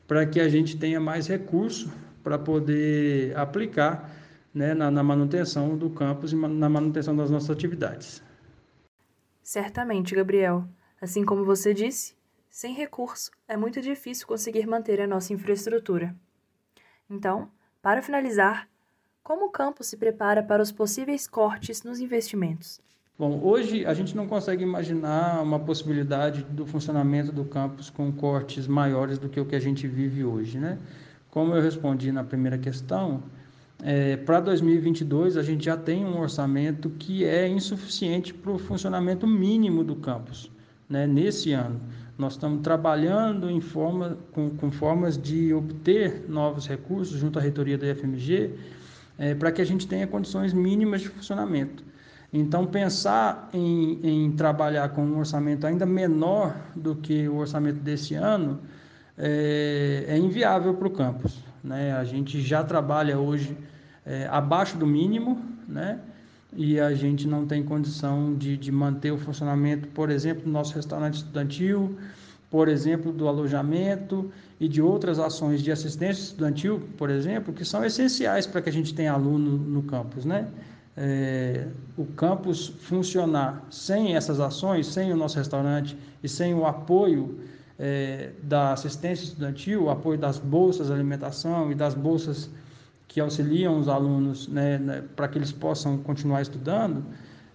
para 0.08 0.25
que 0.25 0.39
a 0.39 0.50
gente 0.50 0.75
tenha 0.77 1.00
mais 1.00 1.27
recurso 1.27 1.94
para 2.24 2.39
poder 2.39 3.38
aplicar 3.38 4.10
né, 4.51 4.74
na, 4.74 4.89
na 4.89 5.03
manutenção 5.03 5.77
do 5.77 5.91
campus 5.91 6.34
e 6.34 6.36
na 6.36 6.68
manutenção 6.68 7.15
das 7.15 7.29
nossas 7.29 7.51
atividades. 7.51 8.24
Certamente, 9.44 10.15
Gabriel. 10.15 10.65
Assim 11.00 11.24
como 11.24 11.46
você 11.46 11.72
disse, 11.72 12.15
sem 12.50 12.74
recurso 12.74 13.32
é 13.48 13.56
muito 13.56 13.82
difícil 13.82 14.27
conseguir 14.27 14.65
manter 14.65 15.00
a 15.00 15.08
nossa 15.08 15.34
infraestrutura. 15.34 16.15
Então, 17.10 17.50
para 17.82 18.01
finalizar, 18.01 18.68
como 19.24 19.46
o 19.46 19.51
campus 19.51 19.88
se 19.88 19.98
prepara 19.98 20.41
para 20.41 20.62
os 20.62 20.72
possíveis 20.72 21.27
cortes 21.27 21.84
nos 21.84 22.00
investimentos? 22.00 22.82
Bom, 23.18 23.41
hoje 23.44 23.86
a 23.86 23.94
gente 23.94 24.15
não 24.15 24.27
consegue 24.27 24.63
imaginar 24.63 25.44
uma 25.44 25.60
possibilidade 25.60 26.41
do 26.44 26.65
funcionamento 26.65 27.32
do 27.32 27.44
campus 27.44 27.89
com 27.89 28.12
cortes 28.12 28.65
maiores 28.65 29.20
do 29.20 29.27
que 29.27 29.39
o 29.39 29.46
que 29.46 29.56
a 29.56 29.60
gente 29.60 29.88
vive 29.88 30.24
hoje, 30.24 30.58
né? 30.58 30.79
Como 31.29 31.53
eu 31.53 31.62
respondi 31.62 32.12
na 32.12 32.24
primeira 32.24 32.58
questão, 32.58 33.22
é, 33.84 34.15
para 34.18 34.39
2022 34.39 35.38
a 35.38 35.44
gente 35.44 35.65
já 35.65 35.75
tem 35.75 36.06
um 36.06 36.20
orçamento 36.20 36.89
que 36.91 37.25
é 37.25 37.48
insuficiente 37.48 38.34
para 38.34 38.51
o 38.51 38.58
funcionamento 38.58 39.27
mínimo 39.27 39.84
do 39.84 39.98
campus, 39.98 40.50
né? 40.89 41.06
Nesse 41.06 41.51
ano, 41.51 41.82
nós 42.19 42.33
estamos 42.33 42.61
trabalhando 42.61 43.49
em 43.49 43.61
forma, 43.61 44.17
com, 44.33 44.49
com 44.49 44.69
formas 44.69 45.17
de 45.17 45.53
obter 45.53 46.25
novos 46.27 46.67
recursos 46.67 47.17
junto 47.17 47.39
à 47.39 47.41
reitoria 47.41 47.77
da 47.77 47.88
IFMG 47.88 48.55
é, 49.17 49.33
para 49.33 49.53
que 49.53 49.61
a 49.61 49.65
gente 49.65 49.88
tenha 49.88 50.05
condições 50.05 50.53
mínimas 50.53 50.99
de 50.99 51.07
funcionamento. 51.07 51.81
Então, 52.31 52.65
pensar 52.65 53.49
em, 53.53 53.99
em, 54.03 54.31
trabalhar 54.33 54.89
com 54.89 55.01
um 55.01 55.17
orçamento 55.17 55.65
ainda 55.65 55.85
menor 55.85 56.55
do 56.75 56.93
que 56.93 57.27
o 57.29 57.38
orçamento 57.38 57.79
desse 57.79 58.15
ano 58.15 58.59
é, 59.17 60.03
é 60.09 60.17
inviável 60.17 60.73
para 60.73 60.88
o 60.89 60.91
campus. 60.91 61.41
Né? 61.63 61.93
A 61.93 62.03
gente 62.03 62.41
já 62.41 62.63
trabalha 62.65 63.17
hoje 63.17 63.57
é, 64.05 64.27
abaixo 64.27 64.77
do 64.77 64.85
mínimo, 64.85 65.41
né? 65.67 65.99
E 66.53 66.79
a 66.79 66.94
gente 66.94 67.27
não 67.27 67.46
tem 67.46 67.63
condição 67.63 68.36
de, 68.36 68.58
de 68.58 68.72
manter 68.72 69.12
o 69.12 69.18
funcionamento, 69.18 69.88
por 69.89 70.10
exemplo, 70.10 70.44
do 70.44 70.50
nosso 70.50 70.74
restaurante 70.74 71.15
estudantil, 71.15 71.98
por 72.50 72.68
exemplo, 72.68 73.12
do 73.12 73.27
alojamento 73.27 74.32
e 74.60 74.68
de 74.68 74.82
outras 74.82 75.20
ações 75.20 75.62
de 75.62 75.72
assistência 75.72 76.24
estudantil, 76.24 76.82
por 76.98 77.10
exemplo, 77.10 77.53
que 77.53 77.63
são 77.63 77.86
essenciais 77.86 78.48
para 78.48 78.62
que 78.62 78.70
a 78.70 78.74
gente 78.74 78.94
tenha 78.94 79.13
aluno 79.13 79.58
no 79.58 79.84
campus, 79.84 80.25
né? 80.25 80.48
É, 80.98 81.68
o 81.96 82.06
campus 82.06 82.68
funcionar 82.68 83.65
sem 83.70 84.15
essas 84.15 84.39
ações, 84.39 84.88
sem 84.88 85.13
o 85.13 85.15
nosso 85.15 85.38
restaurante 85.38 85.96
e 86.22 86.27
sem 86.27 86.53
o 86.53 86.65
apoio 86.65 87.39
é, 87.77 88.32
da 88.44 88.74
assistência 88.74 89.24
estudantil, 89.24 89.84
o 89.84 89.89
apoio 89.89 90.18
das 90.18 90.39
bolsas 90.39 90.88
de 90.88 90.94
alimentação 90.94 91.72
e 91.72 91.75
das 91.75 91.94
bolsas 91.94 92.50
que 93.09 93.19
auxiliam 93.19 93.79
os 93.79 93.89
alunos 93.89 94.47
né, 94.47 94.77
né, 94.77 95.03
para 95.15 95.27
que 95.27 95.37
eles 95.37 95.51
possam 95.51 95.97
continuar 95.97 96.43
estudando, 96.43 97.03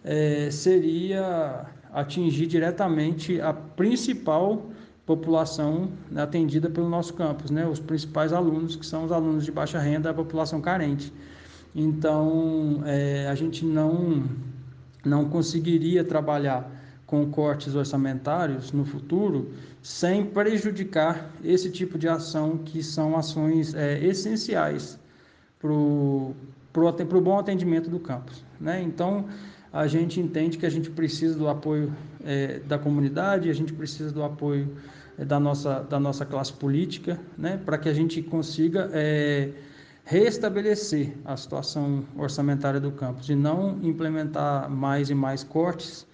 é, 0.02 0.50
seria 0.50 1.64
atingir 1.92 2.46
diretamente 2.48 3.40
a 3.40 3.52
principal 3.52 4.66
população 5.06 5.92
né, 6.10 6.22
atendida 6.22 6.68
pelo 6.68 6.88
nosso 6.88 7.14
campus, 7.14 7.52
né, 7.52 7.66
os 7.66 7.78
principais 7.78 8.32
alunos, 8.32 8.74
que 8.74 8.84
são 8.84 9.04
os 9.04 9.12
alunos 9.12 9.44
de 9.44 9.52
baixa 9.52 9.78
renda, 9.78 10.10
a 10.10 10.14
população 10.14 10.60
carente. 10.60 11.12
Então, 11.72 12.82
é, 12.84 13.28
a 13.28 13.34
gente 13.36 13.64
não, 13.64 14.24
não 15.04 15.28
conseguiria 15.28 16.02
trabalhar 16.02 16.68
com 17.06 17.30
cortes 17.30 17.76
orçamentários 17.76 18.72
no 18.72 18.84
futuro 18.84 19.52
sem 19.82 20.24
prejudicar 20.26 21.30
esse 21.44 21.70
tipo 21.70 21.96
de 21.96 22.08
ação, 22.08 22.58
que 22.58 22.82
são 22.82 23.16
ações 23.16 23.72
é, 23.74 24.04
essenciais 24.04 24.98
para 25.64 27.18
o 27.18 27.20
bom 27.22 27.38
atendimento 27.38 27.88
do 27.88 27.98
campus. 27.98 28.44
Né? 28.60 28.82
Então, 28.82 29.26
a 29.72 29.86
gente 29.86 30.20
entende 30.20 30.58
que 30.58 30.66
a 30.66 30.70
gente 30.70 30.90
precisa 30.90 31.36
do 31.36 31.48
apoio 31.48 31.92
é, 32.24 32.60
da 32.60 32.78
comunidade, 32.78 33.48
a 33.48 33.54
gente 33.54 33.72
precisa 33.72 34.12
do 34.12 34.22
apoio 34.22 34.76
é, 35.18 35.24
da, 35.24 35.40
nossa, 35.40 35.80
da 35.80 35.98
nossa 35.98 36.26
classe 36.26 36.52
política, 36.52 37.18
né, 37.36 37.60
para 37.64 37.78
que 37.78 37.88
a 37.88 37.94
gente 37.94 38.22
consiga 38.22 38.90
é, 38.92 39.50
restabelecer 40.04 41.14
a 41.24 41.36
situação 41.36 42.04
orçamentária 42.16 42.78
do 42.78 42.92
campus 42.92 43.28
e 43.28 43.34
não 43.34 43.78
implementar 43.82 44.70
mais 44.70 45.10
e 45.10 45.14
mais 45.14 45.42
cortes, 45.42 46.06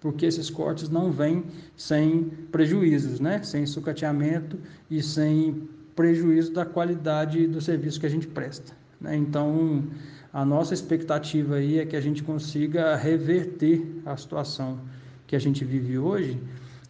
porque 0.00 0.26
esses 0.26 0.48
cortes 0.48 0.88
não 0.88 1.10
vêm 1.10 1.44
sem 1.76 2.24
prejuízos, 2.52 3.18
né, 3.18 3.42
sem 3.42 3.66
sucateamento 3.66 4.58
e 4.90 5.02
sem 5.02 5.68
prejuízo 5.96 6.52
da 6.52 6.64
qualidade 6.64 7.48
do 7.48 7.60
serviço 7.60 7.98
que 7.98 8.06
a 8.06 8.10
gente 8.10 8.28
presta. 8.28 8.76
Né? 9.00 9.16
Então, 9.16 9.84
a 10.32 10.44
nossa 10.44 10.74
expectativa 10.74 11.56
aí 11.56 11.78
é 11.78 11.86
que 11.86 11.96
a 11.96 12.00
gente 12.00 12.22
consiga 12.22 12.96
reverter 12.96 14.02
a 14.04 14.16
situação 14.16 14.78
que 15.26 15.36
a 15.36 15.38
gente 15.38 15.64
vive 15.64 15.98
hoje 15.98 16.40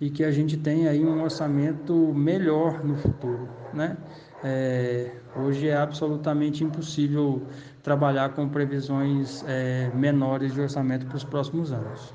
e 0.00 0.10
que 0.10 0.24
a 0.24 0.30
gente 0.30 0.56
tenha 0.56 0.90
aí 0.90 1.04
um 1.04 1.22
orçamento 1.22 1.92
melhor 2.14 2.84
no 2.84 2.96
futuro, 2.96 3.48
né? 3.74 3.96
É, 4.44 5.10
hoje 5.36 5.68
é 5.68 5.76
absolutamente 5.76 6.62
impossível 6.62 7.42
trabalhar 7.82 8.32
com 8.34 8.48
previsões 8.48 9.44
é, 9.48 9.90
menores 9.92 10.54
de 10.54 10.60
orçamento 10.60 11.06
para 11.06 11.16
os 11.16 11.24
próximos 11.24 11.72
anos. 11.72 12.14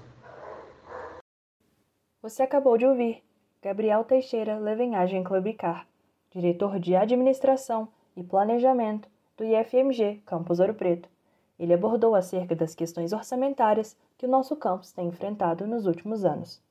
Você 2.21 2.41
acabou 2.41 2.77
de 2.77 2.85
ouvir 2.85 3.21
Gabriel 3.61 4.05
Teixeira 4.05 4.57
Levenhagem 4.57 5.23
Clubicar, 5.25 5.85
diretor 6.31 6.79
de 6.79 6.95
Administração 6.95 7.89
e 8.15 8.23
Planejamento 8.23 9.09
do 9.37 9.43
IFMG 9.43 10.21
Campus 10.25 10.59
Ouro 10.59 10.73
Preto. 10.73 11.09
Ele 11.57 11.73
abordou 11.73 12.15
acerca 12.15 12.55
das 12.55 12.75
questões 12.75 13.13
orçamentárias 13.13 13.95
que 14.17 14.25
o 14.25 14.29
nosso 14.29 14.55
campus 14.55 14.91
tem 14.91 15.07
enfrentado 15.07 15.67
nos 15.67 15.85
últimos 15.85 16.25
anos. 16.25 16.61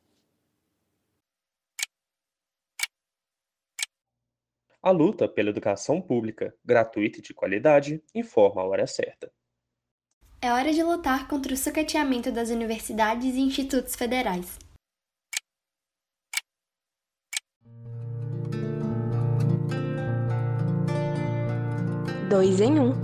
A 4.83 4.91
luta 4.91 5.29
pela 5.29 5.51
educação 5.51 6.01
pública, 6.01 6.53
gratuita 6.65 7.21
e 7.21 7.23
de 7.23 7.33
qualidade, 7.33 8.03
informa 8.13 8.63
a 8.63 8.67
hora 8.67 8.87
certa. 8.87 9.33
É 10.41 10.53
hora 10.53 10.73
de 10.73 10.83
lutar 10.83 11.29
contra 11.29 11.55
o 11.55 11.57
sucateamento 11.57 12.33
das 12.33 12.51
universidades 12.51 13.37
e 13.37 13.41
institutos 13.41 13.95
federais. 13.95 14.59
Dois 22.33 22.63
em 22.63 22.81
um. 22.81 22.95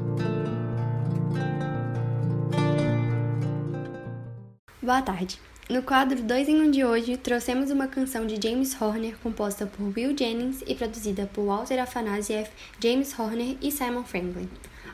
Boa 4.80 5.02
tarde. 5.02 5.38
No 5.68 5.82
quadro 5.82 6.23
2 6.23 6.49
em 6.49 6.62
1 6.62 6.64
um 6.64 6.70
de 6.70 6.82
hoje, 6.82 7.18
trouxemos 7.18 7.70
uma 7.70 7.87
canção 7.87 8.26
de 8.26 8.40
James 8.42 8.80
Horner 8.80 9.18
composta 9.18 9.66
por 9.66 9.92
Will 9.94 10.16
Jennings 10.16 10.64
e 10.66 10.75
produzida 10.75 11.26
por 11.26 11.44
Walter 11.44 11.78
Afanasieff, 11.78 12.50
James 12.82 13.18
Horner 13.18 13.58
e 13.61 13.70
Simon 13.70 14.02
Franklin. 14.02 14.49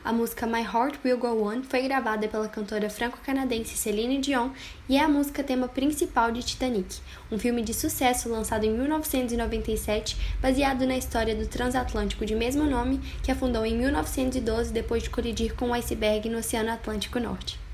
A 0.05 0.13
música 0.13 0.45
My 0.45 0.61
Heart 0.61 0.99
Will 1.03 1.17
Go 1.17 1.49
On 1.49 1.63
foi 1.63 1.81
gravada 1.81 2.27
pela 2.27 2.47
cantora 2.47 2.91
franco-canadense 2.91 3.75
Celine 3.75 4.19
Dion 4.19 4.51
e 4.87 4.97
é 4.97 4.99
a 5.03 5.07
música 5.07 5.43
tema 5.43 5.67
principal 5.67 6.31
de 6.31 6.43
Titanic, 6.43 6.99
um 7.31 7.39
filme 7.39 7.63
de 7.63 7.73
sucesso 7.73 8.29
lançado 8.29 8.65
em 8.65 8.69
1997, 8.71 10.15
baseado 10.39 10.85
na 10.85 10.95
história 10.95 11.35
do 11.35 11.47
transatlântico 11.47 12.23
de 12.23 12.35
mesmo 12.35 12.65
nome 12.65 13.01
que 13.23 13.31
afundou 13.31 13.65
em 13.65 13.75
1912 13.75 14.71
depois 14.71 15.01
de 15.01 15.09
colidir 15.09 15.55
com 15.55 15.69
um 15.69 15.73
iceberg 15.73 16.29
no 16.29 16.37
Oceano 16.37 16.69
Atlântico 16.69 17.19
Norte. 17.19 17.64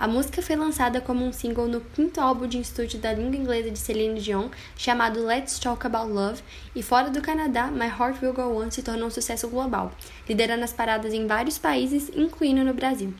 A 0.00 0.08
música 0.08 0.40
foi 0.40 0.56
lançada 0.56 0.98
como 0.98 1.26
um 1.26 1.30
single 1.30 1.68
no 1.68 1.82
quinto 1.82 2.22
álbum 2.22 2.46
de 2.46 2.58
estúdio 2.58 2.98
da 2.98 3.12
língua 3.12 3.36
inglesa 3.36 3.70
de 3.70 3.78
Celine 3.78 4.18
Dion, 4.18 4.48
chamado 4.74 5.22
Let's 5.22 5.58
Talk 5.58 5.86
About 5.86 6.10
Love, 6.10 6.42
e 6.74 6.82
fora 6.82 7.10
do 7.10 7.20
Canadá, 7.20 7.66
My 7.66 7.84
Heart 7.84 8.22
Will 8.22 8.32
Go 8.32 8.62
On 8.62 8.70
se 8.70 8.82
tornou 8.82 9.08
um 9.08 9.10
sucesso 9.10 9.46
global, 9.48 9.92
liderando 10.26 10.64
as 10.64 10.72
paradas 10.72 11.12
em 11.12 11.26
vários 11.26 11.58
países, 11.58 12.10
incluindo 12.16 12.64
no 12.64 12.72
Brasil. 12.72 13.12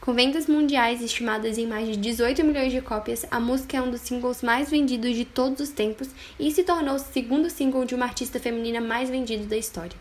Com 0.00 0.14
vendas 0.14 0.46
mundiais 0.46 1.02
estimadas 1.02 1.58
em 1.58 1.66
mais 1.66 1.88
de 1.88 1.96
18 1.96 2.44
milhões 2.44 2.70
de 2.70 2.82
cópias, 2.82 3.26
a 3.32 3.40
música 3.40 3.76
é 3.76 3.82
um 3.82 3.90
dos 3.90 4.02
singles 4.02 4.40
mais 4.40 4.70
vendidos 4.70 5.16
de 5.16 5.24
todos 5.24 5.58
os 5.58 5.70
tempos 5.70 6.08
e 6.38 6.52
se 6.52 6.62
tornou 6.62 6.94
o 6.94 7.00
segundo 7.00 7.50
single 7.50 7.84
de 7.84 7.96
uma 7.96 8.04
artista 8.04 8.38
feminina 8.38 8.80
mais 8.80 9.10
vendido 9.10 9.46
da 9.46 9.56
história. 9.56 9.98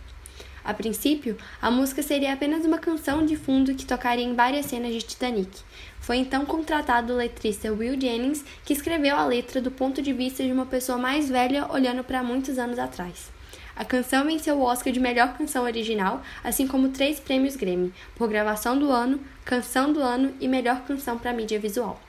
A 0.67 0.73
princípio, 0.73 1.37
a 1.61 1.71
música 1.71 2.03
seria 2.03 2.33
apenas 2.33 2.65
uma 2.65 2.77
canção 2.77 3.25
de 3.25 3.37
fundo 3.37 3.73
que 3.73 3.85
tocaria 3.85 4.25
em 4.25 4.35
várias 4.35 4.65
cenas 4.65 4.93
de 4.93 5.01
Titanic. 5.01 5.61
Foi 6.07 6.15
então 6.15 6.45
contratado 6.45 7.11
o 7.11 7.17
letrista 7.17 7.69
Will 7.69 7.99
Jennings, 7.99 8.41
que 8.63 8.71
escreveu 8.71 9.17
a 9.17 9.25
letra 9.25 9.59
do 9.59 9.69
ponto 9.69 10.01
de 10.01 10.13
vista 10.13 10.41
de 10.41 10.53
uma 10.53 10.65
pessoa 10.65 10.97
mais 10.97 11.27
velha 11.27 11.69
olhando 11.69 12.01
para 12.01 12.23
muitos 12.23 12.57
anos 12.57 12.79
atrás. 12.79 13.29
A 13.75 13.83
canção 13.83 14.23
venceu 14.23 14.57
o 14.57 14.63
Oscar 14.63 14.93
de 14.93 15.01
melhor 15.01 15.37
canção 15.37 15.65
original, 15.65 16.21
assim 16.41 16.65
como 16.65 16.87
três 16.87 17.19
prêmios 17.19 17.57
Grammy, 17.57 17.93
por 18.15 18.29
gravação 18.29 18.79
do 18.79 18.89
ano, 18.89 19.19
canção 19.43 19.91
do 19.91 19.99
ano 19.99 20.33
e 20.39 20.47
melhor 20.47 20.85
canção 20.85 21.19
para 21.19 21.33
mídia 21.33 21.59
visual. 21.59 21.99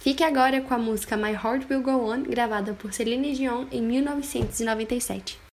Fique 0.00 0.22
agora 0.22 0.60
com 0.60 0.74
a 0.74 0.78
música 0.78 1.16
My 1.16 1.32
Heart 1.32 1.64
Will 1.70 1.80
Go 1.80 2.12
On, 2.12 2.24
gravada 2.24 2.74
por 2.74 2.92
Celine 2.92 3.32
Dion 3.32 3.64
em 3.72 3.80
1997. 3.80 5.49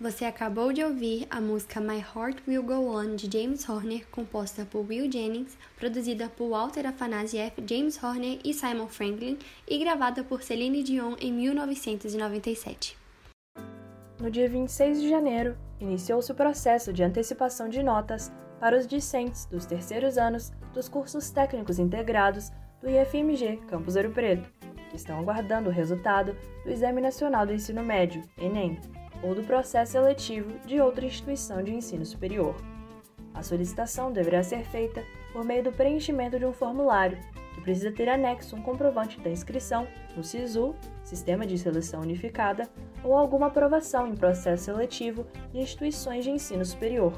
Você 0.00 0.24
acabou 0.24 0.72
de 0.72 0.84
ouvir 0.84 1.26
a 1.28 1.40
música 1.40 1.80
My 1.80 1.98
Heart 1.98 2.46
Will 2.46 2.62
Go 2.62 2.96
On 2.96 3.16
de 3.16 3.28
James 3.28 3.68
Horner, 3.68 4.06
composta 4.12 4.64
por 4.64 4.88
Will 4.88 5.10
Jennings, 5.10 5.58
produzida 5.76 6.28
por 6.28 6.50
Walter 6.50 6.86
Afanasieff, 6.86 7.60
James 7.68 8.00
Horner 8.00 8.38
e 8.44 8.54
Simon 8.54 8.86
Franklin 8.86 9.36
e 9.66 9.76
gravada 9.76 10.22
por 10.22 10.44
Celine 10.44 10.84
Dion 10.84 11.16
em 11.18 11.32
1997. 11.32 12.96
No 14.20 14.30
dia 14.30 14.48
26 14.48 15.02
de 15.02 15.08
janeiro, 15.08 15.58
iniciou-se 15.80 16.30
o 16.30 16.34
processo 16.36 16.92
de 16.92 17.02
antecipação 17.02 17.68
de 17.68 17.82
notas 17.82 18.30
para 18.60 18.78
os 18.78 18.86
discentes 18.86 19.46
dos 19.46 19.66
terceiros 19.66 20.16
anos 20.16 20.52
dos 20.72 20.88
cursos 20.88 21.28
técnicos 21.30 21.80
integrados 21.80 22.52
do 22.80 22.88
IFMG 22.88 23.62
Campus 23.66 23.96
Ouro 23.96 24.12
Preto, 24.12 24.48
que 24.90 24.96
estão 24.96 25.18
aguardando 25.18 25.70
o 25.70 25.72
resultado 25.72 26.36
do 26.64 26.70
Exame 26.70 27.00
Nacional 27.00 27.44
do 27.44 27.52
Ensino 27.52 27.82
Médio, 27.82 28.22
ENEM, 28.38 28.78
ou 29.22 29.34
do 29.34 29.42
processo 29.42 29.92
seletivo 29.92 30.58
de 30.66 30.80
outra 30.80 31.04
instituição 31.04 31.62
de 31.62 31.72
ensino 31.72 32.04
superior. 32.04 32.54
A 33.34 33.42
solicitação 33.42 34.12
deverá 34.12 34.42
ser 34.42 34.64
feita 34.64 35.04
por 35.32 35.44
meio 35.44 35.62
do 35.62 35.72
preenchimento 35.72 36.38
de 36.38 36.44
um 36.44 36.52
formulário, 36.52 37.18
que 37.54 37.60
precisa 37.60 37.92
ter 37.92 38.08
anexo 38.08 38.56
um 38.56 38.62
comprovante 38.62 39.20
da 39.20 39.30
inscrição 39.30 39.86
no 40.16 40.24
SISU, 40.24 40.74
Sistema 41.04 41.46
de 41.46 41.58
Seleção 41.58 42.00
Unificada, 42.00 42.68
ou 43.04 43.16
alguma 43.16 43.46
aprovação 43.46 44.08
em 44.08 44.14
processo 44.14 44.64
seletivo 44.64 45.26
de 45.52 45.60
instituições 45.60 46.24
de 46.24 46.30
ensino 46.30 46.64
superior. 46.64 47.12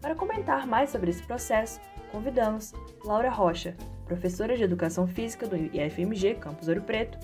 Para 0.00 0.14
comentar 0.14 0.66
mais 0.66 0.90
sobre 0.90 1.10
esse 1.10 1.22
processo, 1.22 1.80
convidamos 2.10 2.72
Laura 3.04 3.30
Rocha, 3.30 3.76
professora 4.06 4.56
de 4.56 4.64
Educação 4.64 5.06
Física 5.06 5.46
do 5.46 5.56
IFMG 5.56 6.36
Campus 6.36 6.68
Ouro 6.68 6.82
Preto 6.82 7.18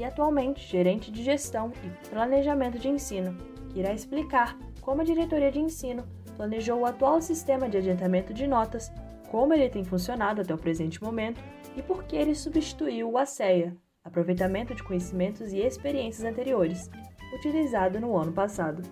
e 0.00 0.04
atualmente 0.04 0.66
gerente 0.66 1.12
de 1.12 1.22
Gestão 1.22 1.70
e 1.84 2.08
Planejamento 2.08 2.78
de 2.78 2.88
Ensino, 2.88 3.36
que 3.68 3.80
irá 3.80 3.92
explicar 3.92 4.58
como 4.80 5.02
a 5.02 5.04
diretoria 5.04 5.52
de 5.52 5.60
ensino 5.60 6.08
planejou 6.36 6.80
o 6.80 6.86
atual 6.86 7.20
sistema 7.20 7.68
de 7.68 7.76
adiantamento 7.76 8.32
de 8.32 8.46
notas, 8.46 8.90
como 9.30 9.52
ele 9.52 9.68
tem 9.68 9.84
funcionado 9.84 10.40
até 10.40 10.54
o 10.54 10.58
presente 10.58 11.02
momento 11.02 11.38
e 11.76 11.82
por 11.82 12.04
que 12.04 12.16
ele 12.16 12.34
substituiu 12.34 13.10
o 13.10 13.18
ACEA, 13.18 13.76
Aproveitamento 14.02 14.74
de 14.74 14.82
Conhecimentos 14.82 15.52
e 15.52 15.58
Experiências 15.58 16.24
Anteriores, 16.24 16.90
utilizado 17.34 18.00
no 18.00 18.16
ano 18.16 18.32
passado. 18.32 18.82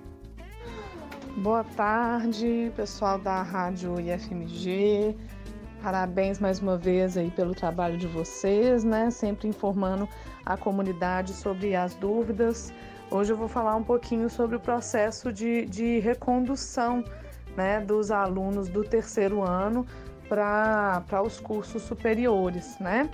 Boa 1.38 1.64
tarde, 1.64 2.70
pessoal 2.76 3.18
da 3.18 3.42
Rádio 3.42 3.98
IFMG. 3.98 5.16
Parabéns 5.82 6.40
mais 6.40 6.58
uma 6.58 6.76
vez 6.76 7.16
aí 7.16 7.30
pelo 7.30 7.54
trabalho 7.54 7.96
de 7.96 8.06
vocês, 8.06 8.82
né? 8.82 9.10
Sempre 9.10 9.46
informando 9.46 10.08
a 10.44 10.56
comunidade 10.56 11.32
sobre 11.32 11.76
as 11.76 11.94
dúvidas. 11.94 12.72
Hoje 13.10 13.32
eu 13.32 13.36
vou 13.36 13.46
falar 13.46 13.76
um 13.76 13.84
pouquinho 13.84 14.28
sobre 14.28 14.56
o 14.56 14.60
processo 14.60 15.32
de, 15.32 15.64
de 15.66 16.00
recondução 16.00 17.04
né, 17.56 17.80
dos 17.80 18.10
alunos 18.10 18.68
do 18.68 18.82
terceiro 18.82 19.42
ano 19.42 19.86
para 20.28 21.22
os 21.24 21.38
cursos 21.38 21.82
superiores, 21.82 22.76
né? 22.80 23.08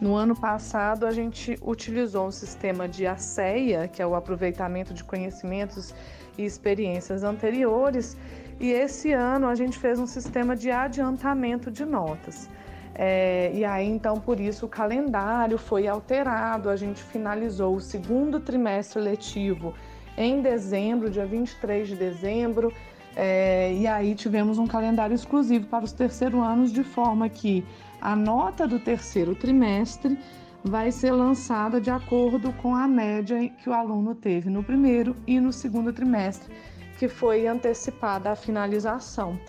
No 0.00 0.14
ano 0.14 0.38
passado, 0.38 1.06
a 1.06 1.10
gente 1.10 1.58
utilizou 1.60 2.28
um 2.28 2.30
sistema 2.30 2.88
de 2.88 3.06
ACEIA, 3.06 3.88
que 3.88 4.00
é 4.00 4.06
o 4.06 4.14
aproveitamento 4.14 4.94
de 4.94 5.04
conhecimentos 5.04 5.94
e 6.38 6.44
experiências 6.44 7.22
anteriores, 7.22 8.16
e 8.60 8.70
esse 8.70 9.12
ano 9.12 9.48
a 9.48 9.54
gente 9.54 9.78
fez 9.78 9.98
um 9.98 10.06
sistema 10.06 10.54
de 10.54 10.70
adiantamento 10.70 11.70
de 11.70 11.84
notas. 11.84 12.48
É, 12.94 13.50
e 13.54 13.64
aí, 13.64 13.88
então, 13.88 14.16
por 14.20 14.38
isso 14.38 14.66
o 14.66 14.68
calendário 14.68 15.56
foi 15.56 15.88
alterado, 15.88 16.68
a 16.68 16.76
gente 16.76 17.02
finalizou 17.02 17.74
o 17.74 17.80
segundo 17.80 18.38
trimestre 18.38 19.00
letivo 19.00 19.72
em 20.18 20.42
dezembro, 20.42 21.08
dia 21.08 21.24
23 21.24 21.88
de 21.88 21.96
dezembro, 21.96 22.70
é, 23.16 23.72
e 23.72 23.86
aí 23.86 24.14
tivemos 24.14 24.58
um 24.58 24.66
calendário 24.66 25.14
exclusivo 25.14 25.66
para 25.66 25.84
os 25.84 25.92
terceiros 25.92 26.40
anos, 26.40 26.70
de 26.70 26.84
forma 26.84 27.28
que 27.28 27.64
a 28.00 28.14
nota 28.14 28.68
do 28.68 28.78
terceiro 28.78 29.34
trimestre 29.34 30.18
vai 30.62 30.92
ser 30.92 31.12
lançada 31.12 31.80
de 31.80 31.90
acordo 31.90 32.52
com 32.54 32.74
a 32.74 32.86
média 32.86 33.48
que 33.48 33.70
o 33.70 33.72
aluno 33.72 34.14
teve 34.14 34.50
no 34.50 34.62
primeiro 34.62 35.16
e 35.26 35.40
no 35.40 35.52
segundo 35.52 35.92
trimestre, 35.92 36.52
que 37.00 37.08
foi 37.08 37.46
antecipada 37.46 38.30
a 38.30 38.36
finalização. 38.36 39.40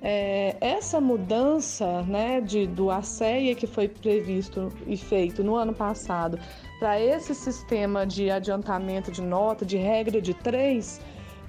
É, 0.00 0.56
essa 0.62 0.98
mudança 0.98 2.00
né, 2.04 2.40
de, 2.40 2.66
do 2.66 2.90
ACEIA 2.90 3.54
que 3.54 3.66
foi 3.66 3.86
previsto 3.86 4.72
e 4.86 4.96
feito 4.96 5.44
no 5.44 5.56
ano 5.56 5.74
passado 5.74 6.38
para 6.80 6.98
esse 6.98 7.34
sistema 7.34 8.06
de 8.06 8.30
adiantamento 8.30 9.12
de 9.12 9.20
nota, 9.20 9.66
de 9.66 9.76
regra 9.76 10.22
de 10.22 10.32
três, 10.32 10.98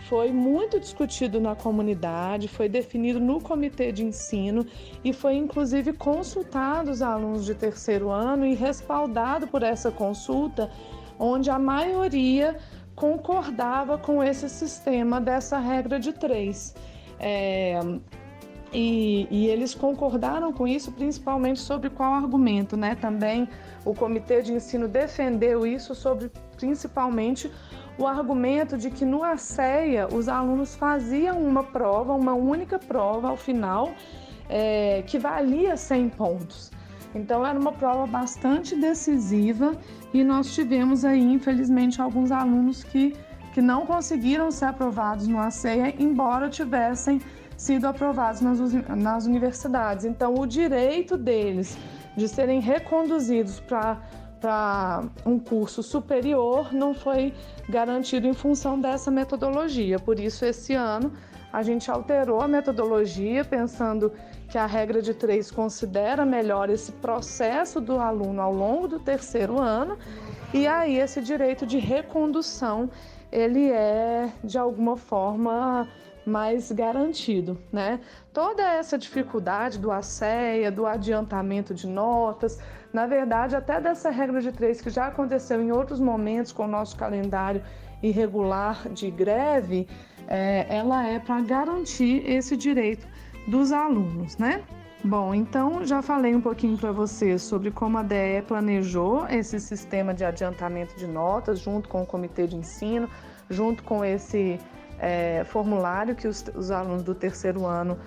foi 0.10 0.34
muito 0.34 0.82
discutido 0.82 1.40
na 1.40 1.56
comunidade, 1.56 2.50
foi 2.50 2.68
definido 2.68 3.18
no 3.18 3.40
comitê 3.40 3.94
de 3.94 4.04
ensino 4.04 4.66
e 5.02 5.14
foi 5.14 5.36
inclusive 5.36 5.94
consultado 5.94 6.92
os 6.92 7.02
alunos 7.02 7.46
de 7.46 7.56
terceiro 7.56 8.10
ano 8.10 8.46
e 8.46 8.54
respaldado 8.54 9.48
por 9.48 9.64
essa 9.64 9.92
consulta, 9.92 10.70
onde 11.18 11.50
a 11.50 11.58
maioria 11.58 12.58
concordava 12.98 13.96
com 13.96 14.24
esse 14.24 14.50
sistema 14.50 15.22
dessa 15.22 15.60
regra 15.60 16.00
de 16.00 16.12
três. 16.12 16.74
É, 17.20 17.80
e, 18.74 19.28
e, 19.30 19.48
eles 19.48 19.76
concordaram 19.76 20.52
com 20.52 20.68
isso, 20.68 20.92
principalmente 20.92 21.60
sobre 21.60 21.92
qual 21.92 22.16
argumento, 22.16 22.76
né? 22.76 22.96
Também 22.96 23.48
o 23.86 23.94
comitê 23.94 24.42
de 24.42 24.52
ensino 24.52 24.88
defendeu 24.88 25.66
isso 25.66 25.94
sobre 25.94 26.32
principalmente 26.58 27.52
o 28.00 28.08
argumento 28.08 28.76
de 28.76 28.90
que 28.90 29.06
no 29.06 29.24
ACEA 29.24 30.08
os 30.12 30.28
alunos 30.28 30.76
faziam 30.76 31.40
uma 31.40 31.64
prova, 31.64 32.14
uma 32.14 32.34
única 32.34 32.80
prova 32.80 33.30
ao 33.30 33.38
final, 33.38 33.92
é, 34.50 35.04
que 35.06 35.20
valia 35.20 35.78
100 35.78 36.10
pontos. 36.10 36.72
Então 37.18 37.46
era 37.46 37.60
uma 37.60 37.72
prova 37.72 38.06
bastante 38.06 38.76
decisiva 38.76 39.76
e 40.14 40.24
nós 40.24 40.54
tivemos 40.54 41.04
aí, 41.04 41.22
infelizmente, 41.22 42.02
alguns 42.02 42.32
alunos 42.32 42.84
que, 42.84 43.16
que 43.54 43.62
não 43.62 43.86
conseguiram 43.86 44.52
ser 44.52 44.66
aprovados 44.66 45.28
no 45.28 45.40
ACEA, 45.40 45.94
embora 46.00 46.50
tivessem 46.50 47.20
sido 47.58 47.86
aprovados 47.86 48.40
nas, 48.40 48.60
nas 48.90 49.26
universidades. 49.26 50.06
Então, 50.06 50.36
o 50.36 50.46
direito 50.46 51.18
deles 51.18 51.78
de 52.16 52.28
serem 52.28 52.60
reconduzidos 52.60 53.60
para 53.60 54.00
para 54.40 55.04
um 55.26 55.40
curso 55.40 55.82
superior 55.82 56.72
não 56.72 56.94
foi 56.94 57.34
garantido 57.68 58.28
em 58.28 58.34
função 58.34 58.80
dessa 58.80 59.10
metodologia. 59.10 59.98
Por 59.98 60.20
isso, 60.20 60.46
esse 60.46 60.76
ano, 60.76 61.12
a 61.52 61.64
gente 61.64 61.90
alterou 61.90 62.42
a 62.42 62.48
metodologia, 62.48 63.44
pensando 63.44 64.12
que 64.48 64.58
a 64.58 64.66
regra 64.66 65.02
de 65.02 65.14
três 65.14 65.52
considera 65.52 66.26
melhor 66.26 66.70
esse 66.70 66.92
processo 66.92 67.82
do 67.82 68.00
aluno 68.00 68.42
ao 68.42 68.54
longo 68.54 68.88
do 68.88 69.00
terceiro 69.00 69.60
ano, 69.60 69.98
e 70.54 70.66
aí 70.66 70.98
esse 70.98 71.22
direito 71.22 71.66
de 71.66 71.78
recondução 71.78 72.90
ele 73.32 73.70
é 73.70 74.32
de 74.44 74.58
alguma 74.58 74.96
forma 74.96 75.88
mais 76.26 76.72
garantido, 76.72 77.58
né? 77.72 78.00
Toda 78.34 78.62
essa 78.62 78.98
dificuldade 78.98 79.80
do 79.80 79.92
ACEA, 79.92 80.70
do 80.72 80.86
adiantamento 80.86 81.74
de 81.74 81.88
notas, 81.88 82.60
na 82.92 83.06
verdade, 83.06 83.56
até 83.56 83.80
dessa 83.80 84.10
regra 84.10 84.42
de 84.42 84.52
três 84.52 84.82
que 84.82 84.90
já 84.90 85.08
aconteceu 85.08 85.62
em 85.62 85.72
outros 85.72 86.00
momentos 86.00 86.52
com 86.52 86.64
o 86.66 86.68
nosso 86.68 86.96
calendário 86.98 87.62
irregular 88.04 88.90
de 88.90 89.10
greve, 89.10 89.88
é, 90.28 90.66
ela 90.70 91.06
é 91.08 91.20
para 91.20 91.42
garantir 91.42 92.30
esse 92.30 92.58
direito 92.58 93.08
dos 93.48 93.72
alunos, 93.72 94.38
né? 94.38 94.64
Bom, 95.04 95.34
então 95.34 95.86
já 95.86 96.02
falei 96.02 96.36
um 96.36 96.42
pouquinho 96.42 96.78
para 96.78 96.92
vocês 96.92 97.42
sobre 97.44 97.72
como 97.72 97.98
a 97.98 98.04
DE 98.04 98.42
planejou 98.48 99.28
esse 99.30 99.60
sistema 99.60 100.14
de 100.14 100.26
adiantamento 100.26 100.96
de 100.98 101.08
notas 101.08 101.60
junto 101.60 101.88
com 101.88 102.02
o 102.02 102.06
comitê 102.06 102.48
de 102.48 102.58
ensino, 102.58 103.08
junto 103.50 103.84
com 103.84 104.04
esse 104.04 104.60
é, 105.00 105.44
formulário 105.46 106.16
que 106.16 106.28
os, 106.28 106.44
os, 106.56 106.72
alunos 106.72 107.04
do 107.04 107.14
terceiro 107.14 107.66
ano 107.66 107.98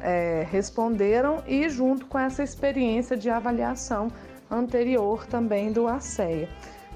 é, 0.00 0.46
responderam 0.50 1.42
e 1.46 1.68
junto 1.68 2.06
com 2.06 2.18
essa 2.18 2.42
experiência 2.42 3.16
de 3.16 3.30
avaliação 3.30 4.08
anterior 4.50 5.26
também 5.26 5.72
do 5.72 5.88
ACEA. 5.88 6.48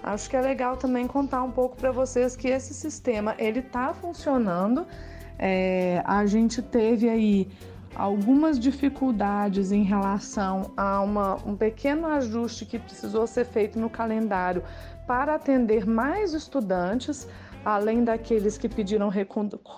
Acho 0.02 0.30
que 0.30 0.36
é 0.36 0.40
legal 0.40 0.76
também 0.76 1.06
contar 1.06 1.42
um 1.42 1.50
pouco 1.50 1.76
para 1.76 1.90
vocês 1.90 2.36
que 2.36 2.48
esse 2.48 2.72
sistema 2.72 3.34
ele 3.38 3.60
está 3.60 3.92
funcionando. 3.92 4.86
É, 5.38 6.02
a 6.04 6.24
gente 6.26 6.62
teve 6.62 7.08
aí 7.08 7.48
algumas 7.94 8.58
dificuldades 8.58 9.72
em 9.72 9.82
relação 9.82 10.72
a 10.76 11.00
uma, 11.00 11.36
um 11.46 11.56
pequeno 11.56 12.06
ajuste 12.06 12.64
que 12.64 12.78
precisou 12.78 13.26
ser 13.26 13.44
feito 13.44 13.78
no 13.78 13.90
calendário 13.90 14.62
para 15.06 15.34
atender 15.34 15.86
mais 15.86 16.32
estudantes 16.32 17.28
além 17.64 18.04
daqueles 18.04 18.56
que 18.56 18.68
pediram 18.68 19.10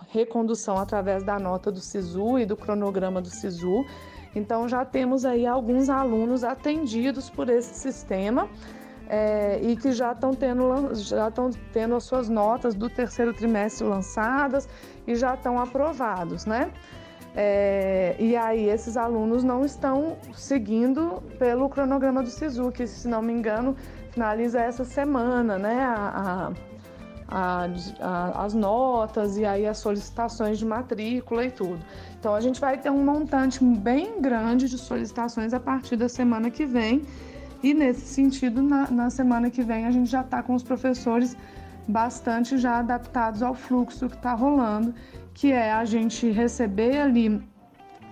recondução 0.09 0.79
através 0.79 1.23
da 1.23 1.39
nota 1.39 1.71
do 1.71 1.81
SISU 1.81 2.39
e 2.39 2.47
do 2.47 2.57
cronograma 2.57 3.21
do 3.21 3.29
SISU. 3.29 3.85
Então 4.35 4.69
já 4.69 4.85
temos 4.85 5.25
aí 5.25 5.47
alguns 5.47 5.89
alunos 5.89 6.45
atendidos 6.45 7.29
por 7.29 7.49
esse 7.49 7.75
sistema 7.75 8.49
é, 9.09 9.61
e 9.61 9.77
que 9.77 9.93
já 9.93 10.13
estão 10.13 10.33
tendo, 10.33 10.95
já 10.95 11.29
estão 11.29 11.51
tendo 11.73 11.95
as 11.95 12.05
suas 12.05 12.29
notas 12.29 12.75
do 12.75 12.89
terceiro 12.89 13.35
trimestre 13.35 13.87
lançadas 13.87 14.69
e 15.07 15.15
já 15.15 15.35
estão 15.35 15.59
aprovados, 15.59 16.47
né? 16.47 16.73
É, 17.35 18.15
e 18.19 18.37
aí 18.37 18.69
esses 18.69 18.97
alunos 18.97 19.43
não 19.43 19.65
estão 19.65 20.17
seguindo 20.35 21.23
pelo 21.39 21.69
cronograma 21.69 22.23
do 22.23 22.29
SISU, 22.29 22.71
que 22.71 22.87
se 22.87 23.09
não 23.09 23.23
me 23.23 23.33
engano 23.33 23.75
finaliza 24.11 24.61
essa 24.61 24.85
semana, 24.85 25.59
né? 25.59 25.83
A, 25.83 26.53
a, 27.29 27.67
a, 28.01 28.45
as 28.45 28.53
notas 28.53 29.39
e 29.39 29.45
aí 29.47 29.67
as 29.67 29.79
solicitações 29.79 30.59
de 30.59 30.67
matrícula 30.67 31.47
e 31.47 31.51
tudo. 31.51 31.81
Então 32.21 32.35
a 32.35 32.41
gente 32.41 32.61
vai 32.61 32.77
ter 32.77 32.91
um 32.91 33.03
montante 33.03 33.65
bem 33.65 34.21
grande 34.21 34.69
de 34.69 34.77
solicitações 34.77 35.55
a 35.55 35.61
partir 35.61 35.97
da 35.97 36.11
semana 36.11 36.51
que 36.51 36.67
vem. 36.67 37.03
E 37.63 37.73
nesse 37.73 38.03
sentido, 38.03 38.61
na, 38.61 38.91
na 38.91 39.09
semana 39.09 39.49
que 39.49 39.63
vem, 39.63 39.87
a 39.87 39.91
gente 39.91 40.11
já 40.11 40.21
está 40.21 40.43
com 40.43 40.55
os 40.55 40.63
professores 40.63 41.37
bastante 41.87 42.59
já 42.59 42.79
adaptados 42.79 43.43
ao 43.43 43.55
fluxo 43.55 44.09
que 44.09 44.17
está 44.17 44.35
rolando, 44.35 44.95
que 45.35 45.53
é 45.53 45.73
a 45.73 45.85
gente 45.85 46.31
receber 46.31 46.99
ali, 46.99 47.43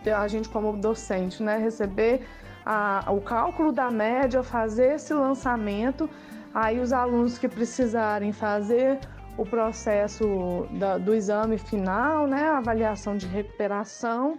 a 0.06 0.26
gente 0.28 0.48
como 0.48 0.76
docente, 0.76 1.42
né, 1.42 1.58
receber 1.58 2.26
a, 2.64 3.04
o 3.10 3.20
cálculo 3.20 3.72
da 3.72 3.90
média, 3.90 4.42
fazer 4.42 4.94
esse 4.94 5.12
lançamento 5.12 6.08
Aí 6.54 6.80
os 6.80 6.92
alunos 6.92 7.38
que 7.38 7.48
precisarem 7.48 8.32
fazer 8.32 8.98
o 9.36 9.46
processo 9.46 10.66
da, 10.72 10.98
do 10.98 11.14
exame 11.14 11.56
final, 11.56 12.26
né, 12.26 12.42
a 12.48 12.58
avaliação 12.58 13.16
de 13.16 13.26
recuperação, 13.26 14.38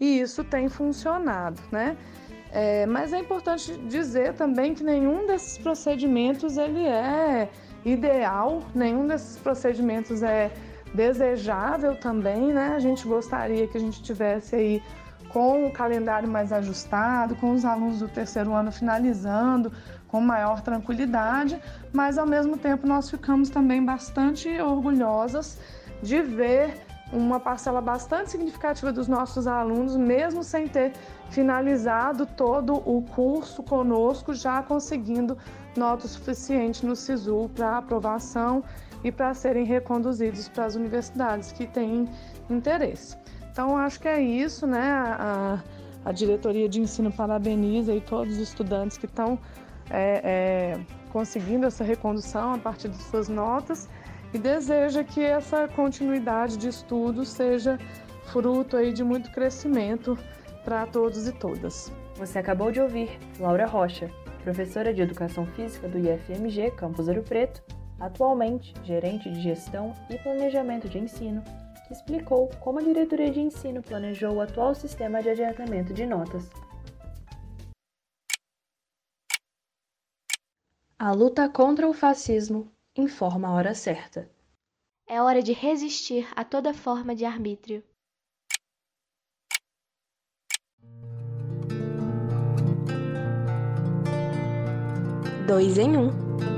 e 0.00 0.20
isso 0.20 0.42
tem 0.42 0.68
funcionado, 0.68 1.62
né? 1.70 1.96
É, 2.50 2.86
mas 2.86 3.12
é 3.12 3.18
importante 3.18 3.76
dizer 3.88 4.34
também 4.34 4.74
que 4.74 4.82
nenhum 4.82 5.26
desses 5.26 5.58
procedimentos 5.58 6.56
ele 6.56 6.84
é 6.86 7.48
ideal, 7.84 8.60
nenhum 8.74 9.06
desses 9.06 9.38
procedimentos 9.38 10.22
é 10.22 10.50
desejável 10.94 11.96
também, 11.96 12.52
né? 12.52 12.72
A 12.74 12.78
gente 12.78 13.06
gostaria 13.06 13.66
que 13.66 13.76
a 13.76 13.80
gente 13.80 14.00
tivesse 14.02 14.54
aí 14.54 14.82
com 15.28 15.66
o 15.66 15.72
calendário 15.72 16.28
mais 16.28 16.52
ajustado, 16.52 17.34
com 17.34 17.52
os 17.52 17.64
alunos 17.64 17.98
do 17.98 18.08
terceiro 18.08 18.54
ano 18.54 18.70
finalizando, 18.70 19.72
com 20.06 20.20
maior 20.20 20.60
tranquilidade, 20.60 21.60
mas 21.92 22.16
ao 22.16 22.26
mesmo 22.26 22.56
tempo 22.56 22.86
nós 22.86 23.10
ficamos 23.10 23.50
também 23.50 23.84
bastante 23.84 24.48
orgulhosas 24.60 25.58
de 26.00 26.22
ver 26.22 26.80
uma 27.12 27.40
parcela 27.40 27.80
bastante 27.80 28.30
significativa 28.30 28.92
dos 28.92 29.08
nossos 29.08 29.46
alunos, 29.46 29.96
mesmo 29.96 30.42
sem 30.42 30.68
ter 30.68 30.92
finalizado 31.30 32.26
todo 32.26 32.74
o 32.74 33.02
curso 33.02 33.62
conosco, 33.62 34.34
já 34.34 34.62
conseguindo 34.62 35.36
nota 35.76 36.06
suficiente 36.06 36.86
no 36.86 36.94
SISU 36.94 37.50
para 37.54 37.78
aprovação 37.78 38.62
e 39.04 39.12
para 39.12 39.34
serem 39.34 39.64
reconduzidos 39.64 40.48
para 40.48 40.64
as 40.64 40.74
universidades 40.74 41.52
que 41.52 41.66
têm 41.66 42.08
interesse. 42.50 43.16
Então, 43.52 43.76
acho 43.76 44.00
que 44.00 44.08
é 44.08 44.20
isso, 44.20 44.66
né? 44.66 44.80
A, 44.82 45.62
a 46.04 46.12
diretoria 46.12 46.68
de 46.68 46.80
ensino 46.80 47.12
parabeniza 47.12 47.94
e 47.94 48.00
todos 48.00 48.34
os 48.34 48.40
estudantes 48.40 48.98
que 48.98 49.06
estão 49.06 49.38
é, 49.90 50.20
é, 50.24 50.80
conseguindo 51.12 51.66
essa 51.66 51.84
recondução 51.84 52.54
a 52.54 52.58
partir 52.58 52.88
de 52.88 52.96
suas 52.96 53.28
notas 53.28 53.88
e 54.32 54.38
deseja 54.38 55.04
que 55.04 55.22
essa 55.22 55.68
continuidade 55.68 56.56
de 56.56 56.68
estudo 56.68 57.24
seja 57.24 57.78
fruto 58.24 58.76
aí 58.76 58.92
de 58.92 59.04
muito 59.04 59.30
crescimento 59.30 60.18
para 60.64 60.86
todos 60.86 61.28
e 61.28 61.32
todas. 61.32 61.92
Você 62.16 62.38
acabou 62.38 62.72
de 62.72 62.80
ouvir 62.80 63.18
Laura 63.38 63.66
Rocha, 63.66 64.10
professora 64.42 64.92
de 64.92 65.02
Educação 65.02 65.46
Física 65.46 65.88
do 65.88 65.98
IFMG 65.98 66.72
Campus 66.72 67.06
Ouro 67.06 67.22
Preto, 67.22 67.62
atualmente 68.00 68.74
gerente 68.84 69.30
de 69.30 69.40
Gestão 69.40 69.92
e 70.10 70.18
Planejamento 70.18 70.88
de 70.88 70.98
Ensino, 70.98 71.42
que 71.86 71.92
explicou 71.92 72.48
como 72.60 72.78
a 72.78 72.82
diretoria 72.82 73.30
de 73.30 73.40
ensino 73.40 73.82
planejou 73.82 74.36
o 74.36 74.40
atual 74.40 74.74
sistema 74.74 75.22
de 75.22 75.30
adiantamento 75.30 75.92
de 75.92 76.06
notas. 76.06 76.48
A 80.98 81.12
luta 81.12 81.48
contra 81.48 81.88
o 81.88 81.92
fascismo 81.92 82.72
informa 82.96 83.48
a 83.48 83.52
hora 83.52 83.74
certa. 83.74 84.30
É 85.06 85.20
hora 85.20 85.42
de 85.42 85.52
resistir 85.52 86.26
a 86.34 86.44
toda 86.44 86.72
forma 86.72 87.14
de 87.14 87.26
arbítrio. 87.26 87.84
Dois 95.46 95.76
em 95.76 95.94
um. 95.98 96.53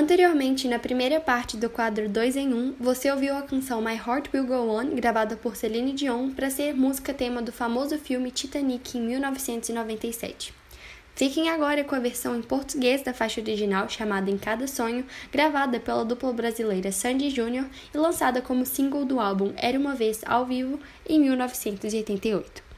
Anteriormente, 0.00 0.66
na 0.66 0.78
primeira 0.78 1.20
parte 1.20 1.58
do 1.58 1.68
quadro 1.68 2.08
2 2.08 2.34
em 2.34 2.54
1, 2.54 2.56
um, 2.56 2.74
você 2.80 3.10
ouviu 3.10 3.36
a 3.36 3.42
canção 3.42 3.82
My 3.82 3.96
Heart 3.96 4.32
Will 4.32 4.46
Go 4.46 4.70
On, 4.70 4.94
gravada 4.94 5.36
por 5.36 5.54
Celine 5.54 5.92
Dion, 5.92 6.30
para 6.30 6.48
ser 6.48 6.74
música 6.74 7.12
tema 7.12 7.42
do 7.42 7.52
famoso 7.52 7.98
filme 7.98 8.30
Titanic 8.30 8.96
em 8.96 9.02
1997. 9.02 10.54
Fiquem 11.14 11.50
agora 11.50 11.84
com 11.84 11.94
a 11.94 11.98
versão 11.98 12.34
em 12.34 12.40
português 12.40 13.02
da 13.02 13.12
faixa 13.12 13.42
original, 13.42 13.90
chamada 13.90 14.30
Em 14.30 14.38
Cada 14.38 14.66
Sonho, 14.66 15.04
gravada 15.30 15.78
pela 15.78 16.02
dupla 16.02 16.32
brasileira 16.32 16.90
Sandy 16.90 17.28
Júnior 17.28 17.66
e 17.94 17.98
lançada 17.98 18.40
como 18.40 18.64
single 18.64 19.04
do 19.04 19.20
álbum 19.20 19.52
Era 19.54 19.78
Uma 19.78 19.94
Vez 19.94 20.22
ao 20.24 20.46
Vivo 20.46 20.80
em 21.06 21.20
1988. 21.20 22.69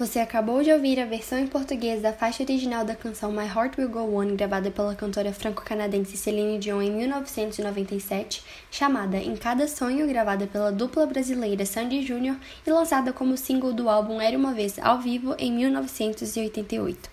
Você 0.00 0.18
acabou 0.18 0.62
de 0.62 0.72
ouvir 0.72 0.98
a 0.98 1.04
versão 1.04 1.38
em 1.38 1.46
português 1.46 2.00
da 2.00 2.10
faixa 2.10 2.42
original 2.42 2.86
da 2.86 2.94
canção 2.94 3.30
My 3.30 3.44
Heart 3.44 3.76
Will 3.76 3.90
Go 3.90 4.18
On, 4.18 4.34
gravada 4.34 4.70
pela 4.70 4.94
cantora 4.94 5.30
franco-canadense 5.30 6.16
Celine 6.16 6.58
Dion 6.58 6.80
em 6.80 6.90
1997, 6.90 8.42
chamada 8.70 9.18
Em 9.18 9.36
Cada 9.36 9.68
Sonho, 9.68 10.08
gravada 10.08 10.46
pela 10.46 10.72
dupla 10.72 11.04
brasileira 11.04 11.66
Sandy 11.66 12.00
Júnior 12.00 12.38
e 12.66 12.70
lançada 12.70 13.12
como 13.12 13.36
single 13.36 13.74
do 13.74 13.90
álbum 13.90 14.18
Era 14.22 14.38
Uma 14.38 14.54
Vez 14.54 14.78
ao 14.78 14.98
vivo 15.00 15.34
em 15.38 15.52
1988. 15.52 17.10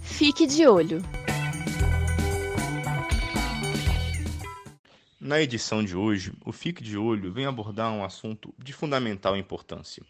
Fique 0.00 0.46
de 0.46 0.66
olho. 0.66 1.21
Na 5.24 5.40
edição 5.40 5.84
de 5.84 5.96
hoje, 5.96 6.32
o 6.44 6.50
Fique 6.50 6.82
de 6.82 6.98
Olho 6.98 7.32
vem 7.32 7.46
abordar 7.46 7.92
um 7.92 8.02
assunto 8.02 8.52
de 8.58 8.72
fundamental 8.72 9.36
importância: 9.36 10.02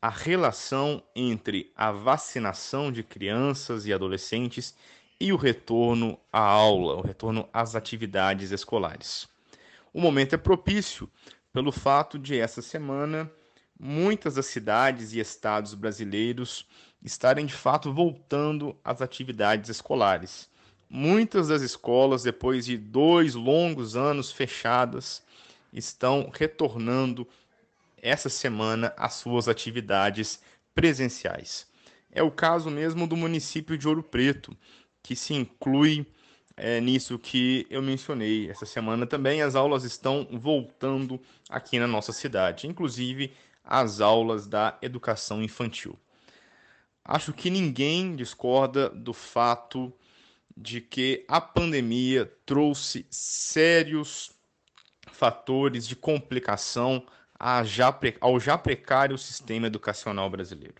a 0.00 0.08
relação 0.08 1.02
entre 1.16 1.72
a 1.74 1.90
vacinação 1.90 2.92
de 2.92 3.02
crianças 3.02 3.86
e 3.86 3.92
adolescentes 3.92 4.72
e 5.18 5.32
o 5.32 5.36
retorno 5.36 6.16
à 6.32 6.38
aula, 6.38 6.94
o 6.94 7.00
retorno 7.00 7.48
às 7.52 7.74
atividades 7.74 8.52
escolares. 8.52 9.28
O 9.92 10.00
momento 10.00 10.36
é 10.36 10.38
propício 10.38 11.10
pelo 11.52 11.72
fato 11.72 12.16
de 12.16 12.38
essa 12.38 12.62
semana 12.62 13.28
muitas 13.76 14.36
das 14.36 14.46
cidades 14.46 15.12
e 15.12 15.18
estados 15.18 15.74
brasileiros 15.74 16.68
estarem 17.02 17.46
de 17.46 17.54
fato 17.54 17.92
voltando 17.92 18.78
às 18.84 19.02
atividades 19.02 19.70
escolares. 19.70 20.49
Muitas 20.92 21.46
das 21.46 21.62
escolas, 21.62 22.24
depois 22.24 22.66
de 22.66 22.76
dois 22.76 23.36
longos 23.36 23.94
anos 23.94 24.32
fechadas, 24.32 25.22
estão 25.72 26.32
retornando 26.34 27.28
essa 28.02 28.28
semana 28.28 28.92
às 28.96 29.14
suas 29.14 29.46
atividades 29.46 30.40
presenciais. 30.74 31.68
É 32.10 32.24
o 32.24 32.30
caso 32.30 32.68
mesmo 32.70 33.06
do 33.06 33.16
município 33.16 33.78
de 33.78 33.86
Ouro 33.86 34.02
Preto, 34.02 34.56
que 35.00 35.14
se 35.14 35.32
inclui 35.32 36.04
é, 36.56 36.80
nisso 36.80 37.20
que 37.20 37.68
eu 37.70 37.80
mencionei. 37.80 38.50
Essa 38.50 38.66
semana 38.66 39.06
também 39.06 39.42
as 39.42 39.54
aulas 39.54 39.84
estão 39.84 40.26
voltando 40.32 41.20
aqui 41.48 41.78
na 41.78 41.86
nossa 41.86 42.12
cidade, 42.12 42.66
inclusive 42.66 43.32
as 43.62 44.00
aulas 44.00 44.48
da 44.48 44.76
educação 44.82 45.40
infantil. 45.40 45.96
Acho 47.04 47.32
que 47.32 47.48
ninguém 47.48 48.16
discorda 48.16 48.88
do 48.88 49.12
fato 49.12 49.92
de 50.60 50.82
que 50.82 51.24
a 51.26 51.40
pandemia 51.40 52.30
trouxe 52.44 53.06
sérios 53.08 54.30
fatores 55.10 55.88
de 55.88 55.96
complicação 55.96 57.02
ao 57.38 57.64
já 58.38 58.58
precário 58.58 59.16
sistema 59.16 59.68
educacional 59.68 60.28
brasileiro. 60.28 60.74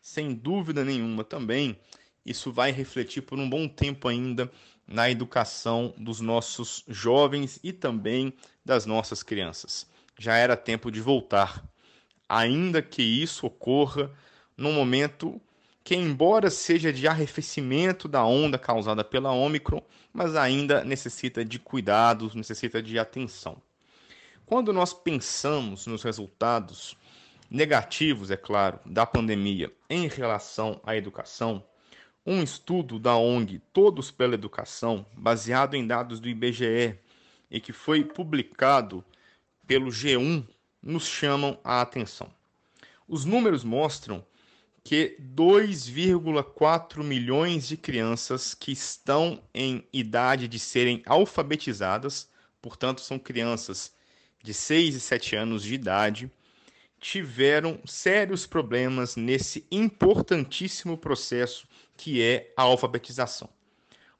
Sem 0.00 0.32
dúvida 0.32 0.84
nenhuma, 0.84 1.24
também, 1.24 1.76
isso 2.24 2.52
vai 2.52 2.70
refletir 2.70 3.22
por 3.22 3.36
um 3.36 3.50
bom 3.50 3.66
tempo 3.66 4.06
ainda 4.06 4.48
na 4.86 5.10
educação 5.10 5.92
dos 5.98 6.20
nossos 6.20 6.84
jovens 6.86 7.58
e 7.64 7.72
também 7.72 8.32
das 8.64 8.86
nossas 8.86 9.24
crianças. 9.24 9.88
Já 10.16 10.36
era 10.36 10.56
tempo 10.56 10.88
de 10.88 11.00
voltar, 11.00 11.68
ainda 12.28 12.80
que 12.80 13.02
isso 13.02 13.44
ocorra 13.44 14.08
num 14.56 14.72
momento 14.72 15.40
que, 15.86 15.94
embora 15.94 16.50
seja 16.50 16.92
de 16.92 17.06
arrefecimento 17.06 18.08
da 18.08 18.24
onda 18.24 18.58
causada 18.58 19.04
pela 19.04 19.30
Omicron, 19.30 19.80
mas 20.12 20.34
ainda 20.34 20.82
necessita 20.82 21.44
de 21.44 21.60
cuidados, 21.60 22.34
necessita 22.34 22.82
de 22.82 22.98
atenção. 22.98 23.62
Quando 24.44 24.72
nós 24.72 24.92
pensamos 24.92 25.86
nos 25.86 26.02
resultados 26.02 26.96
negativos, 27.48 28.32
é 28.32 28.36
claro, 28.36 28.80
da 28.84 29.06
pandemia 29.06 29.72
em 29.88 30.08
relação 30.08 30.80
à 30.84 30.96
educação, 30.96 31.62
um 32.26 32.42
estudo 32.42 32.98
da 32.98 33.16
ONG 33.16 33.62
Todos 33.72 34.10
pela 34.10 34.34
Educação, 34.34 35.06
baseado 35.12 35.74
em 35.74 35.86
dados 35.86 36.18
do 36.18 36.28
IBGE 36.28 36.98
e 37.48 37.60
que 37.60 37.72
foi 37.72 38.02
publicado 38.02 39.04
pelo 39.68 39.92
G1, 39.92 40.44
nos 40.82 41.06
chamam 41.06 41.56
a 41.62 41.80
atenção. 41.80 42.28
Os 43.06 43.24
números 43.24 43.62
mostram 43.62 44.26
que 44.86 45.16
2,4 45.20 47.02
milhões 47.02 47.66
de 47.66 47.76
crianças 47.76 48.54
que 48.54 48.70
estão 48.70 49.42
em 49.52 49.84
idade 49.92 50.46
de 50.46 50.60
serem 50.60 51.02
alfabetizadas, 51.04 52.30
portanto, 52.62 53.00
são 53.00 53.18
crianças 53.18 53.92
de 54.44 54.54
6 54.54 54.94
e 54.94 55.00
7 55.00 55.34
anos 55.34 55.64
de 55.64 55.74
idade, 55.74 56.30
tiveram 57.00 57.80
sérios 57.84 58.46
problemas 58.46 59.16
nesse 59.16 59.66
importantíssimo 59.72 60.96
processo 60.96 61.66
que 61.96 62.22
é 62.22 62.54
a 62.56 62.62
alfabetização, 62.62 63.48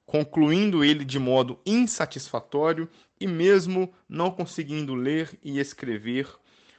concluindo 0.04 0.82
ele 0.82 1.04
de 1.04 1.20
modo 1.20 1.60
insatisfatório 1.64 2.88
e 3.20 3.28
mesmo 3.28 3.94
não 4.08 4.32
conseguindo 4.32 4.96
ler 4.96 5.38
e 5.44 5.60
escrever 5.60 6.28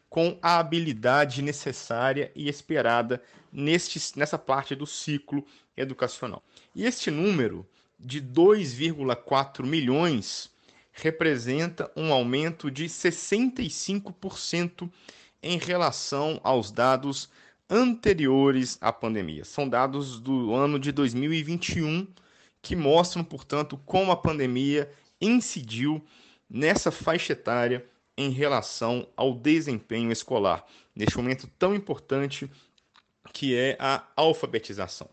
com 0.09 0.37
a 0.41 0.59
habilidade 0.59 1.41
necessária 1.41 2.31
e 2.35 2.47
esperada 2.47 3.21
neste, 3.51 4.17
nessa 4.17 4.37
parte 4.37 4.75
do 4.75 4.85
ciclo 4.85 5.45
educacional. 5.75 6.43
E 6.73 6.85
este 6.85 7.11
número 7.11 7.67
de 7.99 8.21
2,4 8.21 9.65
milhões 9.65 10.49
representa 10.91 11.91
um 11.95 12.11
aumento 12.11 12.71
de 12.71 12.85
65% 12.85 14.89
em 15.41 15.57
relação 15.57 16.39
aos 16.43 16.71
dados 16.71 17.29
anteriores 17.69 18.77
à 18.81 18.91
pandemia. 18.91 19.45
São 19.45 19.67
dados 19.67 20.19
do 20.19 20.55
ano 20.55 20.79
de 20.79 20.91
2021 20.91 22.07
que 22.61 22.75
mostram, 22.75 23.23
portanto, 23.23 23.79
como 23.85 24.11
a 24.11 24.17
pandemia 24.17 24.91
incidiu 25.21 26.03
nessa 26.49 26.91
faixa 26.91 27.33
etária 27.33 27.85
em 28.17 28.31
relação 28.31 29.07
ao 29.15 29.33
desempenho 29.33 30.11
escolar, 30.11 30.65
neste 30.95 31.15
momento 31.17 31.47
tão 31.59 31.75
importante 31.75 32.49
que 33.31 33.55
é 33.55 33.77
a 33.79 34.03
alfabetização. 34.15 35.09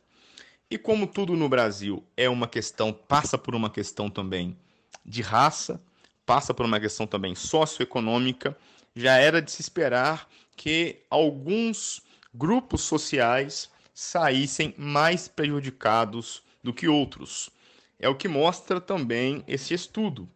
E 0.71 0.79
como 0.79 1.07
tudo 1.07 1.37
no 1.37 1.49
Brasil 1.49 2.03
é 2.17 2.29
uma 2.29 2.49
questão, 2.49 2.93
passa 2.93 3.37
por 3.37 3.55
uma 3.55 3.69
questão 3.69 4.09
também 4.09 4.57
de 5.05 5.21
raça, 5.21 5.81
passa 6.25 6.55
por 6.55 6.65
uma 6.65 6.81
questão 6.81 7.07
também 7.07 7.35
socioeconômica, 7.35 8.57
já 8.97 9.19
era 9.19 9.43
de 9.43 9.53
se 9.53 9.61
esperar 9.61 10.29
que 10.57 11.03
alguns 11.11 12.01
grupos 12.33 12.81
sociais 12.81 13.71
saíssem 13.93 14.75
mais 14.79 15.29
prejudicados 15.29 16.43
do 16.63 16.73
que 16.73 16.89
outros. 16.89 17.51
É 17.99 18.09
o 18.09 18.15
que 18.15 18.27
mostra 18.27 18.81
também 18.81 19.45
esse 19.47 19.75
estudo 19.75 20.29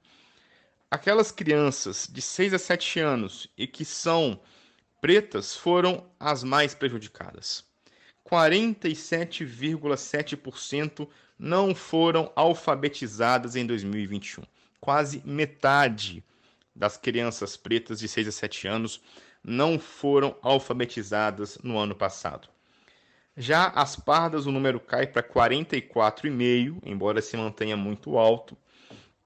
aquelas 0.91 1.31
crianças 1.31 2.09
de 2.11 2.23
6 2.23 2.55
a 2.55 2.59
7 2.59 3.01
anos 3.01 3.47
e 3.57 3.67
que 3.67 3.85
são 3.85 4.41
pretas 5.01 5.57
foram 5.57 6.05
as 6.19 6.43
mais 6.43 6.75
prejudicadas. 6.75 7.65
47,7% 8.29 11.09
não 11.39 11.75
foram 11.75 12.33
alfabetizadas 12.35 13.55
em 13.57 13.67
2021. 13.67 14.43
Quase 14.81 15.23
metade 15.25 16.25
das 16.75 16.97
crianças 16.97 17.55
pretas 17.57 18.01
de 18.01 18.09
6 18.09 18.29
a 18.29 18.33
7 18.33 18.69
anos 18.69 19.01
não 19.43 19.79
foram 19.79 20.37
alfabetizadas 20.43 21.59
no 21.63 21.79
ano 21.79 21.95
passado. 21.95 22.49
Já 23.37 23.69
as 23.69 23.95
pardas, 23.95 24.47
o 24.47 24.53
número 24.53 24.81
cai 24.81 25.07
para 25.07 25.23
44,5, 25.23 26.81
embora 26.85 27.23
se 27.23 27.37
mantenha 27.37 27.77
muito 27.77 28.19
alto, 28.19 28.57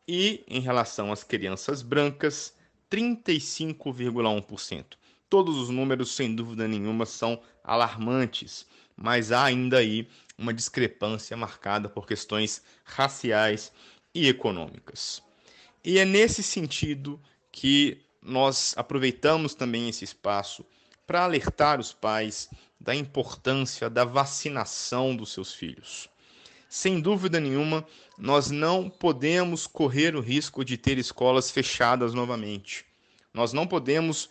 e 0.07 0.45
em 0.49 0.61
relação 0.61 1.13
às 1.13 1.25
crianças 1.25 1.83
brancas, 1.83 2.55
35,1%. 2.91 4.97
Todos 5.29 5.57
os 5.57 5.71
números, 5.71 6.15
sem 6.15 6.35
dúvida 6.35 6.67
nenhuma, 6.69 7.07
são 7.07 7.41
alarmantes, 7.65 8.67
mas 8.97 9.33
há 9.33 9.45
ainda 9.45 9.79
aí 9.79 10.09
uma 10.37 10.53
discrepância 10.53 11.37
marcada 11.37 11.89
por 11.89 12.07
questões 12.07 12.63
raciais 12.85 13.73
e 14.15 14.29
econômicas. 14.29 15.23
E 15.85 15.99
é 15.99 16.05
nesse 16.05 16.43
sentido 16.43 17.19
que 17.51 17.99
nós 18.21 18.75
aproveitamos 18.77 19.55
também 19.55 19.89
esse 19.89 20.05
espaço 20.05 20.67
para 21.07 21.25
alertar 21.25 21.81
os 21.81 21.93
pais 21.93 22.51
da 22.79 22.95
importância 22.95 23.89
da 23.89 24.05
vacinação 24.05 25.17
dos 25.17 25.33
seus 25.33 25.55
filhos. 25.55 26.12
Sem 26.75 27.03
dúvida 27.03 27.39
nenhuma, 27.39 27.85
nós 28.17 28.51
não 28.51 28.89
podemos 28.89 29.67
correr 29.67 30.17
o 30.17 30.23
risco 30.23 30.65
de 30.65 30.79
ter 30.79 30.97
escolas 30.97 31.51
fechadas 31.51 32.15
novamente. 32.15 32.87
Nós 33.35 33.53
não 33.53 33.67
podemos 33.67 34.31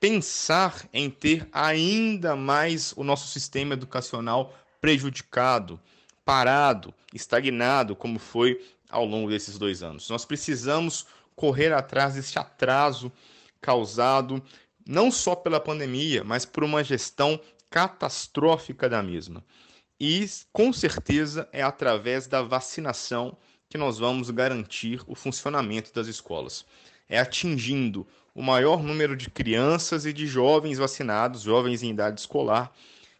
pensar 0.00 0.88
em 0.92 1.08
ter 1.08 1.48
ainda 1.52 2.34
mais 2.34 2.92
o 2.96 3.04
nosso 3.04 3.28
sistema 3.28 3.74
educacional 3.74 4.52
prejudicado, 4.80 5.80
parado, 6.24 6.92
estagnado, 7.14 7.94
como 7.94 8.18
foi 8.18 8.60
ao 8.90 9.04
longo 9.04 9.30
desses 9.30 9.56
dois 9.56 9.80
anos. 9.80 10.10
Nós 10.10 10.24
precisamos 10.24 11.06
correr 11.36 11.72
atrás 11.72 12.14
desse 12.14 12.36
atraso 12.40 13.12
causado 13.60 14.42
não 14.84 15.12
só 15.12 15.36
pela 15.36 15.60
pandemia, 15.60 16.24
mas 16.24 16.44
por 16.44 16.64
uma 16.64 16.82
gestão 16.82 17.40
catastrófica 17.70 18.88
da 18.88 19.00
mesma. 19.00 19.44
E 20.00 20.28
com 20.52 20.72
certeza 20.72 21.48
é 21.52 21.62
através 21.62 22.26
da 22.26 22.40
vacinação 22.40 23.36
que 23.68 23.76
nós 23.76 23.98
vamos 23.98 24.30
garantir 24.30 25.02
o 25.06 25.14
funcionamento 25.14 25.92
das 25.92 26.06
escolas. 26.06 26.64
É 27.08 27.18
atingindo 27.18 28.06
o 28.34 28.42
maior 28.42 28.82
número 28.82 29.16
de 29.16 29.28
crianças 29.28 30.06
e 30.06 30.12
de 30.12 30.26
jovens 30.26 30.78
vacinados, 30.78 31.42
jovens 31.42 31.82
em 31.82 31.90
idade 31.90 32.20
escolar, 32.20 32.72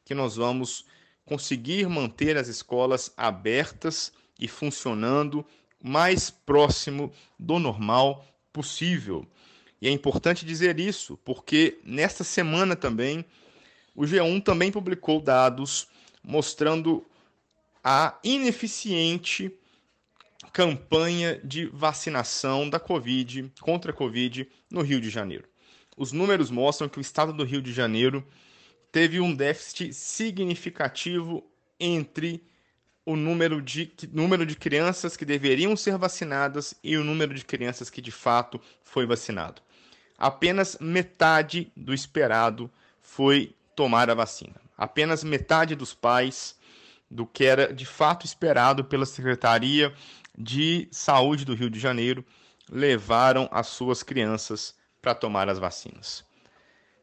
que 0.05 0.15
nós 0.15 0.37
vamos 0.37 0.87
conseguir 1.25 1.89
manter 1.89 2.37
as 2.37 2.49
escolas 2.49 3.13
abertas 3.17 4.13
e 4.39 4.47
funcionando 4.47 5.45
mais 5.83 6.31
próximo 6.31 7.13
do 7.39 7.59
normal 7.59 8.25
possível. 8.53 9.27
E 9.83 9.89
é 9.89 9.91
importante 9.91 10.47
dizer 10.47 10.79
isso, 10.79 11.19
porque 11.25 11.79
nesta 11.85 12.25
semana 12.25 12.75
também 12.75 13.25
o 13.95 14.03
G1 14.03 14.43
também 14.43 14.71
publicou 14.71 15.21
dados 15.21 15.89
mostrando 16.29 17.07
a 17.83 18.19
ineficiente 18.23 19.51
campanha 20.53 21.41
de 21.43 21.65
vacinação 21.67 22.69
da 22.69 22.79
Covid 22.79 23.51
contra 23.59 23.93
a 23.93 23.95
Covid 23.95 24.47
no 24.71 24.83
Rio 24.83 25.01
de 25.01 25.09
Janeiro. 25.09 25.49
Os 25.97 26.13
números 26.13 26.51
mostram 26.51 26.87
que 26.87 26.99
o 26.99 27.01
estado 27.01 27.33
do 27.33 27.45
Rio 27.45 27.63
de 27.63 27.73
Janeiro 27.73 28.23
teve 28.93 29.19
um 29.21 29.35
déficit 29.35 29.95
significativo 29.95 31.43
entre 31.81 32.45
o 33.07 33.17
número 33.17 33.63
de, 33.63 33.91
número 34.13 34.45
de 34.45 34.55
crianças 34.55 35.17
que 35.17 35.25
deveriam 35.25 35.75
ser 35.75 35.97
vacinadas 35.97 36.75
e 36.85 36.99
o 36.99 37.05
número 37.05 37.33
de 37.33 37.43
crianças 37.43 37.89
que 37.89 38.03
de 38.03 38.11
fato 38.11 38.61
foi 38.85 39.07
vacinado. 39.07 39.63
Apenas 40.19 40.77
metade 40.79 41.73
do 41.75 41.95
esperado 41.95 42.71
foi 43.01 43.55
tomar 43.75 44.11
a 44.11 44.15
vacina. 44.15 44.68
Apenas 44.79 45.25
metade 45.25 45.75
dos 45.75 45.93
pais 45.93 46.57
do 47.11 47.27
que 47.27 47.45
era 47.45 47.75
de 47.75 47.85
fato 47.85 48.25
esperado 48.25 48.85
pela 48.85 49.05
Secretaria 49.05 49.93
de 50.39 50.89
Saúde 50.93 51.45
do 51.45 51.55
Rio 51.55 51.69
de 51.69 51.81
Janeiro 51.81 52.25
levaram 52.71 53.49
as 53.51 53.67
suas 53.67 54.03
crianças 54.05 54.75
para 55.03 55.15
tomar 55.15 55.49
as 55.49 55.59
vacinas. 55.59 56.25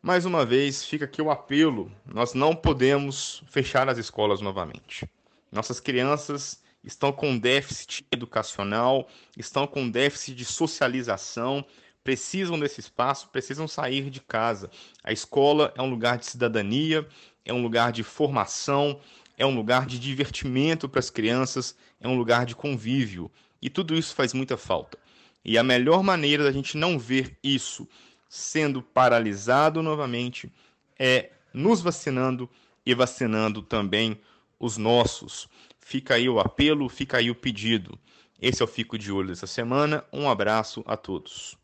Mais 0.01 0.25
uma 0.25 0.45
vez, 0.45 0.85
fica 0.85 1.05
aqui 1.05 1.21
o 1.21 1.31
apelo: 1.31 1.91
nós 2.05 2.33
não 2.33 2.55
podemos 2.55 3.43
fechar 3.47 3.89
as 3.89 3.97
escolas 3.97 4.39
novamente. 4.39 5.09
Nossas 5.51 5.79
crianças 5.79 6.63
estão 6.83 7.11
com 7.11 7.37
déficit 7.37 8.05
educacional, 8.11 9.07
estão 9.35 9.65
com 9.65 9.89
déficit 9.89 10.35
de 10.35 10.45
socialização, 10.45 11.65
precisam 12.03 12.59
desse 12.59 12.79
espaço, 12.79 13.29
precisam 13.29 13.67
sair 13.67 14.11
de 14.11 14.21
casa. 14.21 14.69
A 15.03 15.11
escola 15.11 15.73
é 15.75 15.81
um 15.81 15.89
lugar 15.89 16.19
de 16.19 16.27
cidadania, 16.27 17.07
é 17.45 17.53
um 17.53 17.61
lugar 17.61 17.91
de 17.91 18.03
formação, 18.03 18.99
é 19.37 19.45
um 19.45 19.55
lugar 19.55 19.85
de 19.85 19.99
divertimento 19.99 20.89
para 20.89 20.99
as 20.99 21.09
crianças, 21.09 21.75
é 22.01 22.07
um 22.07 22.17
lugar 22.17 22.45
de 22.45 22.55
convívio. 22.55 23.31
E 23.61 23.69
tudo 23.69 23.95
isso 23.95 24.15
faz 24.15 24.33
muita 24.33 24.57
falta. 24.57 24.97
E 25.43 25.57
a 25.57 25.63
melhor 25.63 26.01
maneira 26.01 26.43
da 26.43 26.51
gente 26.51 26.75
não 26.75 26.97
ver 26.97 27.37
isso 27.43 27.87
sendo 28.27 28.81
paralisado 28.81 29.81
novamente 29.81 30.51
é 30.97 31.29
nos 31.53 31.81
vacinando 31.81 32.49
e 32.85 32.93
vacinando 32.93 33.61
também 33.61 34.19
os 34.59 34.77
nossos. 34.77 35.47
Fica 35.79 36.15
aí 36.15 36.27
o 36.27 36.39
apelo, 36.39 36.89
fica 36.89 37.17
aí 37.17 37.29
o 37.29 37.35
pedido. 37.35 37.97
Esse 38.41 38.61
é 38.61 38.65
o 38.65 38.67
Fico 38.67 38.97
de 38.97 39.11
Olho 39.11 39.29
dessa 39.29 39.47
semana. 39.47 40.03
Um 40.11 40.29
abraço 40.29 40.83
a 40.85 40.97
todos. 40.97 41.57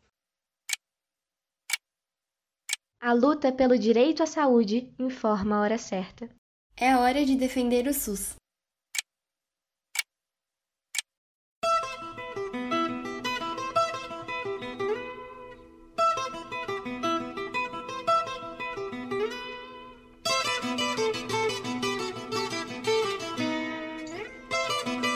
A 3.04 3.12
luta 3.12 3.50
pelo 3.50 3.76
direito 3.76 4.22
à 4.22 4.26
saúde 4.26 4.94
informa 4.96 5.56
a 5.56 5.60
hora 5.62 5.76
certa. 5.76 6.30
É 6.76 6.96
hora 6.96 7.24
de 7.24 7.34
defender 7.34 7.88
o 7.88 7.92
SUS. 7.92 8.36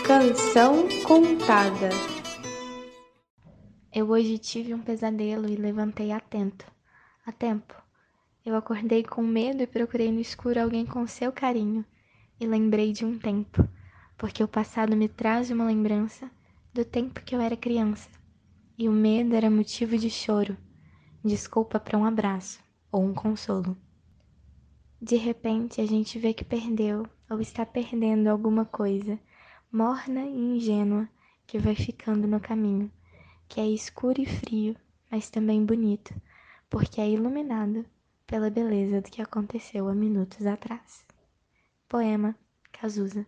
Canção 0.05 0.89
contada. 1.07 1.91
Eu 3.95 4.11
hoje 4.11 4.39
tive 4.39 4.75
um 4.75 4.83
pesadelo 4.83 5.49
e 5.49 5.55
levantei 5.55 6.11
atento. 6.11 6.76
A 7.27 7.33
tempo. 7.33 7.75
Eu 8.45 8.55
acordei 8.55 9.03
com 9.03 9.21
medo 9.21 9.61
e 9.61 9.67
procurei 9.67 10.13
no 10.13 10.21
escuro 10.21 10.63
alguém 10.63 10.87
com 10.87 11.05
seu 11.09 11.33
carinho. 11.33 11.85
E 12.39 12.47
lembrei 12.47 12.93
de 12.93 13.05
um 13.05 13.19
tempo, 13.19 13.69
porque 14.17 14.45
o 14.45 14.49
passado 14.49 14.97
me 14.97 15.09
traz 15.09 15.51
uma 15.51 15.67
lembrança 15.67 16.31
do 16.73 16.85
tempo 16.85 17.21
que 17.25 17.35
eu 17.35 17.41
era 17.41 17.57
criança. 17.57 18.09
E 18.79 18.89
o 18.89 18.93
medo 18.93 19.35
era 19.35 19.51
motivo 19.51 19.99
de 19.99 20.09
choro, 20.09 20.57
desculpa 21.25 21.81
para 21.81 21.99
um 21.99 22.05
abraço 22.05 22.61
ou 22.93 23.03
um 23.03 23.13
consolo. 23.13 23.77
De 25.03 25.17
repente 25.17 25.81
a 25.81 25.87
gente 25.87 26.21
vê 26.21 26.33
que 26.33 26.45
perdeu 26.45 27.09
ou 27.29 27.41
está 27.41 27.67
perdendo 27.67 28.29
alguma 28.29 28.65
coisa 28.65 29.19
morna 29.73 30.23
e 30.23 30.57
ingênua 30.57 31.09
que 31.45 31.59
vai 31.59 31.75
ficando 31.75 32.29
no 32.29 32.39
caminho, 32.39 32.89
que 33.49 33.61
é 33.61 33.67
escuro 33.67 34.21
e 34.21 34.27
frio, 34.27 34.77
mas 35.11 35.29
também 35.29 35.65
bonito, 35.65 36.15
porque 36.69 37.01
é 37.01 37.09
iluminado 37.09 37.87
pela 38.27 38.51
beleza 38.51 39.01
do 39.01 39.11
que 39.11 39.23
aconteceu 39.23 39.89
há 39.89 39.95
minutos 39.95 40.45
atrás. 40.47 41.07
Poema 41.89 42.37
Cazuza. 42.73 43.25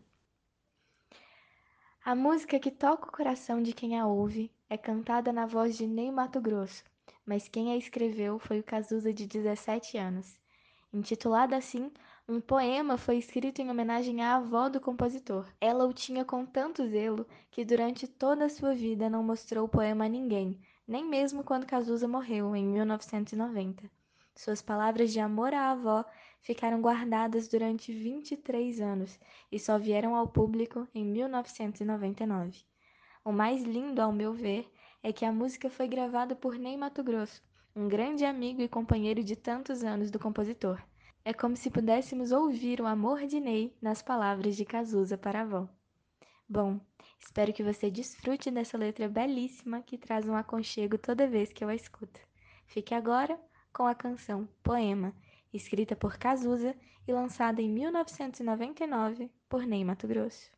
A 2.04 2.14
música 2.14 2.58
que 2.58 2.70
toca 2.70 3.08
o 3.08 3.12
coração 3.12 3.62
de 3.62 3.72
quem 3.72 3.98
a 3.98 4.06
ouve 4.06 4.50
é 4.68 4.76
cantada 4.76 5.32
na 5.32 5.46
voz 5.46 5.76
de 5.76 5.86
Ney 5.86 6.10
Mato 6.10 6.40
Grosso, 6.40 6.82
mas 7.24 7.48
quem 7.48 7.70
a 7.70 7.76
escreveu 7.76 8.38
foi 8.38 8.58
o 8.58 8.64
Cazuza 8.64 9.12
de 9.12 9.26
17 9.26 9.96
anos. 9.96 10.36
Intitulada 10.92 11.56
assim, 11.56 11.92
um 12.26 12.40
poema 12.40 12.98
foi 12.98 13.18
escrito 13.18 13.60
em 13.60 13.70
homenagem 13.70 14.22
à 14.22 14.36
avó 14.36 14.68
do 14.68 14.80
compositor. 14.80 15.46
Ela 15.60 15.86
o 15.86 15.92
tinha 15.92 16.24
com 16.24 16.44
tanto 16.44 16.86
zelo 16.88 17.26
que 17.50 17.64
durante 17.64 18.08
toda 18.08 18.46
a 18.46 18.50
sua 18.50 18.74
vida 18.74 19.08
não 19.08 19.22
mostrou 19.22 19.66
o 19.66 19.68
poema 19.68 20.06
a 20.06 20.08
ninguém, 20.08 20.58
nem 20.88 21.04
mesmo 21.04 21.44
quando 21.44 21.66
Cazuza 21.66 22.08
morreu, 22.08 22.56
em 22.56 22.66
1990. 22.66 23.90
Suas 24.34 24.62
palavras 24.62 25.12
de 25.12 25.20
amor 25.20 25.52
à 25.52 25.72
avó 25.72 26.02
ficaram 26.40 26.80
guardadas 26.80 27.46
durante 27.46 27.92
23 27.92 28.80
anos 28.80 29.20
e 29.52 29.58
só 29.58 29.78
vieram 29.78 30.16
ao 30.16 30.26
público 30.26 30.88
em 30.94 31.04
1999. 31.04 32.64
O 33.22 33.30
mais 33.30 33.62
lindo, 33.62 34.00
ao 34.00 34.10
meu 34.10 34.32
ver, 34.32 34.66
é 35.02 35.12
que 35.12 35.26
a 35.26 35.32
música 35.32 35.68
foi 35.68 35.86
gravada 35.86 36.34
por 36.34 36.56
Ney 36.56 36.78
Mato 36.78 37.04
Grosso, 37.04 37.42
um 37.76 37.86
grande 37.86 38.24
amigo 38.24 38.62
e 38.62 38.68
companheiro 38.68 39.22
de 39.22 39.36
tantos 39.36 39.84
anos 39.84 40.10
do 40.10 40.18
compositor. 40.18 40.82
É 41.22 41.34
como 41.34 41.54
se 41.54 41.70
pudéssemos 41.70 42.32
ouvir 42.32 42.80
o 42.80 42.86
amor 42.86 43.26
de 43.26 43.38
Ney 43.38 43.76
nas 43.82 44.00
palavras 44.00 44.56
de 44.56 44.64
Cazuza 44.64 45.18
para 45.18 45.40
a 45.40 45.42
avó. 45.42 45.68
Bom, 46.50 46.80
espero 47.20 47.52
que 47.52 47.62
você 47.62 47.90
desfrute 47.90 48.50
dessa 48.50 48.78
letra 48.78 49.06
belíssima 49.06 49.82
que 49.82 49.98
traz 49.98 50.26
um 50.26 50.34
aconchego 50.34 50.96
toda 50.96 51.28
vez 51.28 51.52
que 51.52 51.62
eu 51.62 51.68
a 51.68 51.74
escuto. 51.74 52.18
Fique 52.66 52.94
agora 52.94 53.38
com 53.70 53.86
a 53.86 53.94
canção 53.94 54.48
Poema, 54.62 55.14
escrita 55.52 55.94
por 55.94 56.16
Cazuza 56.16 56.74
e 57.06 57.12
lançada 57.12 57.60
em 57.60 57.68
1999 57.68 59.30
por 59.46 59.66
Ney 59.66 59.84
Mato 59.84 60.08
Grosso. 60.08 60.57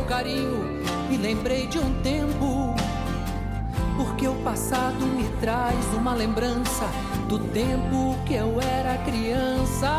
Carinho 0.00 0.82
me 1.10 1.18
lembrei 1.18 1.66
de 1.66 1.78
um 1.78 2.02
tempo. 2.02 2.74
Porque 3.96 4.26
o 4.26 4.34
passado 4.36 5.04
me 5.04 5.28
traz 5.40 5.84
uma 5.94 6.14
lembrança 6.14 6.86
do 7.28 7.38
tempo 7.38 8.16
que 8.24 8.34
eu 8.34 8.58
era 8.60 8.96
criança. 9.04 9.90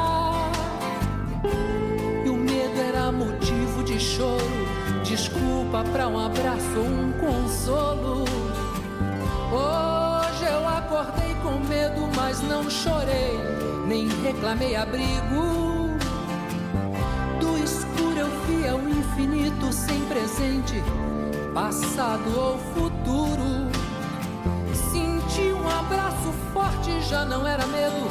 E 2.25 2.29
o 2.29 2.35
medo 2.35 2.81
era 2.81 3.11
motivo 3.11 3.83
de 3.83 3.99
choro, 3.99 4.67
desculpa 5.03 5.83
para 5.91 6.07
um 6.07 6.17
abraço 6.17 6.77
ou 6.77 6.85
um 6.85 7.11
consolo. 7.13 8.25
Hoje 9.51 10.45
eu 10.51 10.67
acordei 10.67 11.35
com 11.43 11.59
medo, 11.67 12.09
mas 12.15 12.41
não 12.41 12.67
chorei, 12.69 13.37
nem 13.87 14.07
reclamei 14.23 14.75
abrigo 14.75 15.72
sem 19.73 19.99
presente, 20.05 20.81
passado 21.53 22.29
ou 22.37 22.57
futuro. 22.73 23.67
Senti 24.91 25.51
um 25.51 25.67
abraço 25.67 26.31
forte, 26.53 27.01
já 27.01 27.25
não 27.25 27.45
era 27.45 27.65
medo, 27.67 28.07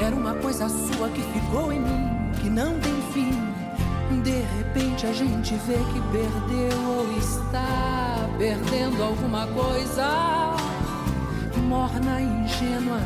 era 0.00 0.14
uma 0.14 0.34
coisa 0.34 0.68
sua 0.68 1.08
que 1.08 1.22
ficou 1.22 1.72
em 1.72 1.80
mim, 1.80 2.32
que 2.40 2.50
não 2.50 2.78
tem 2.80 3.02
fim. 3.12 3.32
De 4.22 4.40
repente 4.58 5.06
a 5.06 5.12
gente 5.12 5.54
vê 5.66 5.74
que 5.74 6.00
perdeu 6.12 6.78
ou 6.88 7.18
está 7.18 8.28
perdendo 8.38 9.02
alguma 9.02 9.46
coisa 9.46 10.56
morna 11.68 12.20
e 12.20 12.24
ingênua 12.24 13.00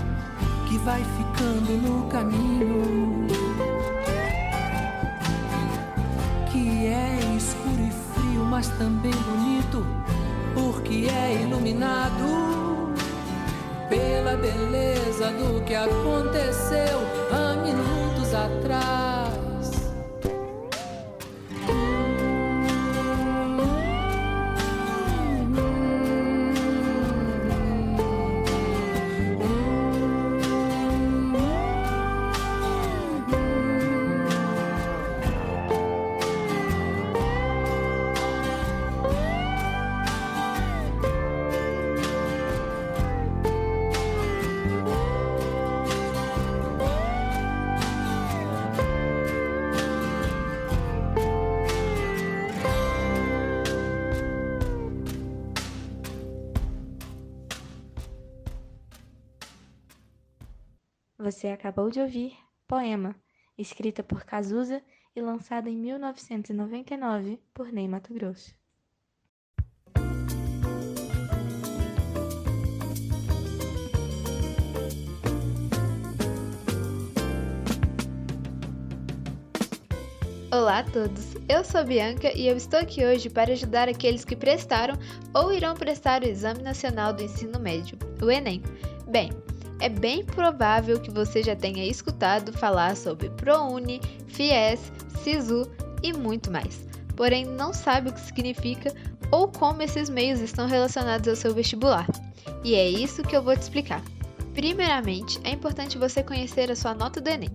que 0.69 0.79
vai 0.79 1.03
ficando 1.03 1.73
no 1.83 2.09
caminho. 2.09 3.22
Mas 8.53 8.69
também 8.69 9.11
bonito, 9.13 9.83
porque 10.53 11.09
é 11.09 11.41
iluminado 11.43 12.93
pela 13.89 14.37
beleza 14.37 15.33
do 15.33 15.65
que 15.65 15.75
aconteceu 15.75 17.01
há 17.33 17.57
minutos 17.63 18.35
atrás. 18.35 19.22
Você 61.43 61.49
acabou 61.49 61.91
de 61.91 61.99
ouvir 61.99 62.39
Poema, 62.69 63.17
escrita 63.59 64.01
por 64.01 64.23
Cazuza 64.23 64.81
e 65.17 65.21
lançada 65.21 65.69
em 65.69 65.77
1999 65.77 67.37
por 67.53 67.73
Ney 67.73 67.89
Mato 67.89 68.15
Grosso. 68.15 68.55
Olá 80.53 80.79
a 80.79 80.85
todos, 80.85 81.35
eu 81.49 81.65
sou 81.65 81.85
Bianca 81.85 82.33
e 82.39 82.47
eu 82.47 82.57
estou 82.57 82.79
aqui 82.79 83.05
hoje 83.05 83.29
para 83.29 83.51
ajudar 83.51 83.89
aqueles 83.89 84.25
que 84.25 84.37
prestaram 84.37 84.95
ou 85.35 85.53
irão 85.53 85.75
prestar 85.75 86.23
o 86.23 86.29
Exame 86.29 86.63
Nacional 86.63 87.13
do 87.13 87.25
Ensino 87.25 87.59
Médio, 87.59 87.99
o 88.23 88.31
Enem. 88.31 88.63
Bem, 89.09 89.33
é 89.83 89.89
bem 89.89 90.25
provável 90.25 91.01
que 91.01 91.11
você 91.11 91.43
já 91.43 91.57
tenha 91.57 91.85
escutado 91.85 92.53
falar 92.53 92.97
sobre 92.97 93.29
ProUni, 93.31 94.01
FIES, 94.29 94.93
SISU 95.25 95.69
e 96.05 96.13
muito 96.13 96.53
mais, 96.53 96.87
porém 97.17 97.45
não 97.45 97.73
sabe 97.73 98.09
o 98.09 98.13
que 98.13 98.21
significa 98.21 98.95
ou 99.33 99.49
como 99.49 99.83
esses 99.83 100.09
meios 100.09 100.39
estão 100.39 100.69
relacionados 100.69 101.27
ao 101.27 101.35
seu 101.35 101.53
vestibular. 101.53 102.07
E 102.63 102.77
é 102.77 102.89
isso 102.89 103.25
que 103.25 103.37
eu 103.37 103.43
vou 103.43 103.57
te 103.57 103.63
explicar. 103.63 104.01
Primeiramente, 104.55 105.41
é 105.43 105.51
importante 105.51 105.99
você 105.99 106.23
conhecer 106.23 106.71
a 106.71 106.77
sua 106.77 106.95
nota 106.95 107.21
do 107.21 107.29
Enem. 107.29 107.51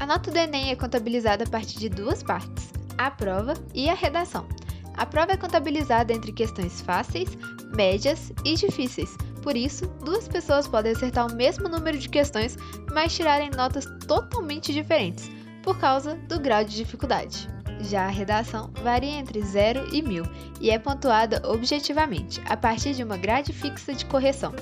A 0.00 0.06
nota 0.06 0.30
do 0.30 0.38
Enem 0.38 0.70
é 0.70 0.76
contabilizada 0.76 1.44
a 1.44 1.48
partir 1.50 1.78
de 1.78 1.90
duas 1.90 2.22
partes: 2.22 2.72
a 2.96 3.10
prova 3.10 3.52
e 3.74 3.90
a 3.90 3.94
redação. 3.94 4.48
A 4.96 5.04
prova 5.04 5.32
é 5.32 5.36
contabilizada 5.36 6.14
entre 6.14 6.32
questões 6.32 6.80
fáceis, 6.80 7.28
médias 7.76 8.32
e 8.42 8.54
difíceis, 8.54 9.14
por 9.38 9.56
isso, 9.56 9.86
duas 10.04 10.28
pessoas 10.28 10.68
podem 10.68 10.92
acertar 10.92 11.26
o 11.26 11.34
mesmo 11.34 11.68
número 11.68 11.98
de 11.98 12.08
questões, 12.08 12.56
mas 12.92 13.14
tirarem 13.14 13.50
notas 13.50 13.86
totalmente 14.06 14.72
diferentes, 14.72 15.30
por 15.62 15.78
causa 15.78 16.14
do 16.14 16.38
grau 16.38 16.64
de 16.64 16.76
dificuldade. 16.76 17.48
Já 17.80 18.06
a 18.06 18.10
redação 18.10 18.70
varia 18.82 19.18
entre 19.18 19.40
0 19.40 19.94
e 19.94 20.02
1000 20.02 20.24
e 20.60 20.70
é 20.70 20.78
pontuada 20.78 21.40
objetivamente, 21.44 22.40
a 22.46 22.56
partir 22.56 22.94
de 22.94 23.04
uma 23.04 23.16
grade 23.16 23.52
fixa 23.52 23.94
de 23.94 24.04
correção. 24.06 24.52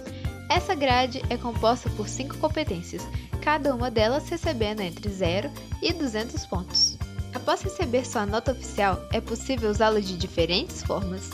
Essa 0.51 0.75
grade 0.75 1.23
é 1.31 1.37
composta 1.37 1.91
por 1.91 2.09
cinco 2.09 2.37
competências, 2.39 3.03
cada 3.43 3.75
uma 3.75 3.91
delas 3.91 4.29
recebendo 4.29 4.81
entre 4.81 5.09
0 5.09 5.51
e 5.83 5.93
200 5.93 6.47
pontos. 6.47 6.99
Após 7.35 7.63
receber 7.63 8.07
sua 8.07 8.27
nota 8.27 8.53
oficial, 8.53 9.01
é 9.13 9.21
possível 9.21 9.71
usá-la 9.71 10.01
de 10.01 10.17
diferentes 10.17 10.83
formas. 10.83 11.31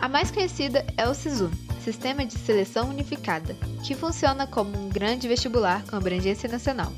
A 0.00 0.08
mais 0.08 0.30
conhecida 0.30 0.86
é 0.96 1.08
o 1.08 1.14
SISU, 1.14 1.50
Sistema 1.82 2.24
de 2.24 2.38
Seleção 2.38 2.88
Unificada, 2.88 3.56
que 3.82 3.96
funciona 3.96 4.46
como 4.46 4.78
um 4.78 4.88
grande 4.88 5.26
vestibular 5.26 5.84
com 5.86 5.96
abrangência 5.96 6.48
nacional. 6.48 6.92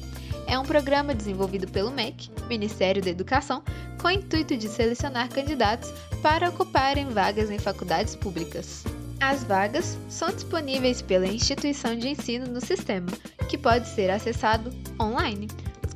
É 0.47 0.59
um 0.59 0.65
programa 0.65 1.15
desenvolvido 1.15 1.67
pelo 1.67 1.91
MEC, 1.91 2.31
Ministério 2.47 3.03
da 3.03 3.09
Educação, 3.09 3.63
com 4.01 4.09
o 4.09 4.11
intuito 4.11 4.55
de 4.55 4.69
selecionar 4.69 5.31
candidatos 5.31 5.91
para 6.21 6.51
ocuparem 6.51 7.09
vagas 7.09 7.51
em 7.51 7.59
faculdades 7.59 8.15
públicas. 8.17 8.85
As 9.19 9.45
vagas 9.45 9.99
são 10.09 10.29
disponíveis 10.31 11.01
pela 11.01 11.27
instituição 11.27 11.97
de 11.97 12.09
ensino 12.09 12.47
no 12.47 12.61
sistema, 12.61 13.09
que 13.49 13.57
pode 13.57 13.89
ser 13.89 14.11
acessado 14.11 14.71
online 15.01 15.49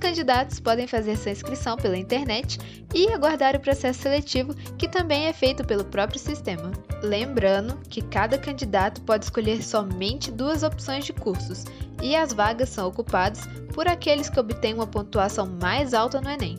candidatos 0.05 0.61
podem 0.61 0.86
fazer 0.86 1.16
sua 1.16 1.32
inscrição 1.32 1.78
pela 1.78 1.96
internet 1.96 2.59
e 2.94 3.09
aguardar 3.09 3.57
o 3.57 3.61
processo 3.61 4.02
seletivo, 4.02 4.55
que 4.76 4.86
também 4.86 5.24
é 5.24 5.32
feito 5.32 5.64
pelo 5.64 5.82
próprio 5.82 6.20
sistema. 6.20 6.70
Lembrando 7.02 7.80
que 7.88 8.02
cada 8.02 8.36
candidato 8.36 9.00
pode 9.00 9.24
escolher 9.24 9.62
somente 9.62 10.30
duas 10.30 10.62
opções 10.62 11.07
de 11.07 11.14
cursos 11.14 11.64
e 12.02 12.14
as 12.14 12.34
vagas 12.34 12.68
são 12.68 12.86
ocupadas 12.86 13.46
por 13.72 13.88
aqueles 13.88 14.28
que 14.28 14.38
obtêm 14.38 14.74
uma 14.74 14.86
pontuação 14.86 15.46
mais 15.46 15.94
alta 15.94 16.20
no 16.20 16.28
Enem. 16.28 16.59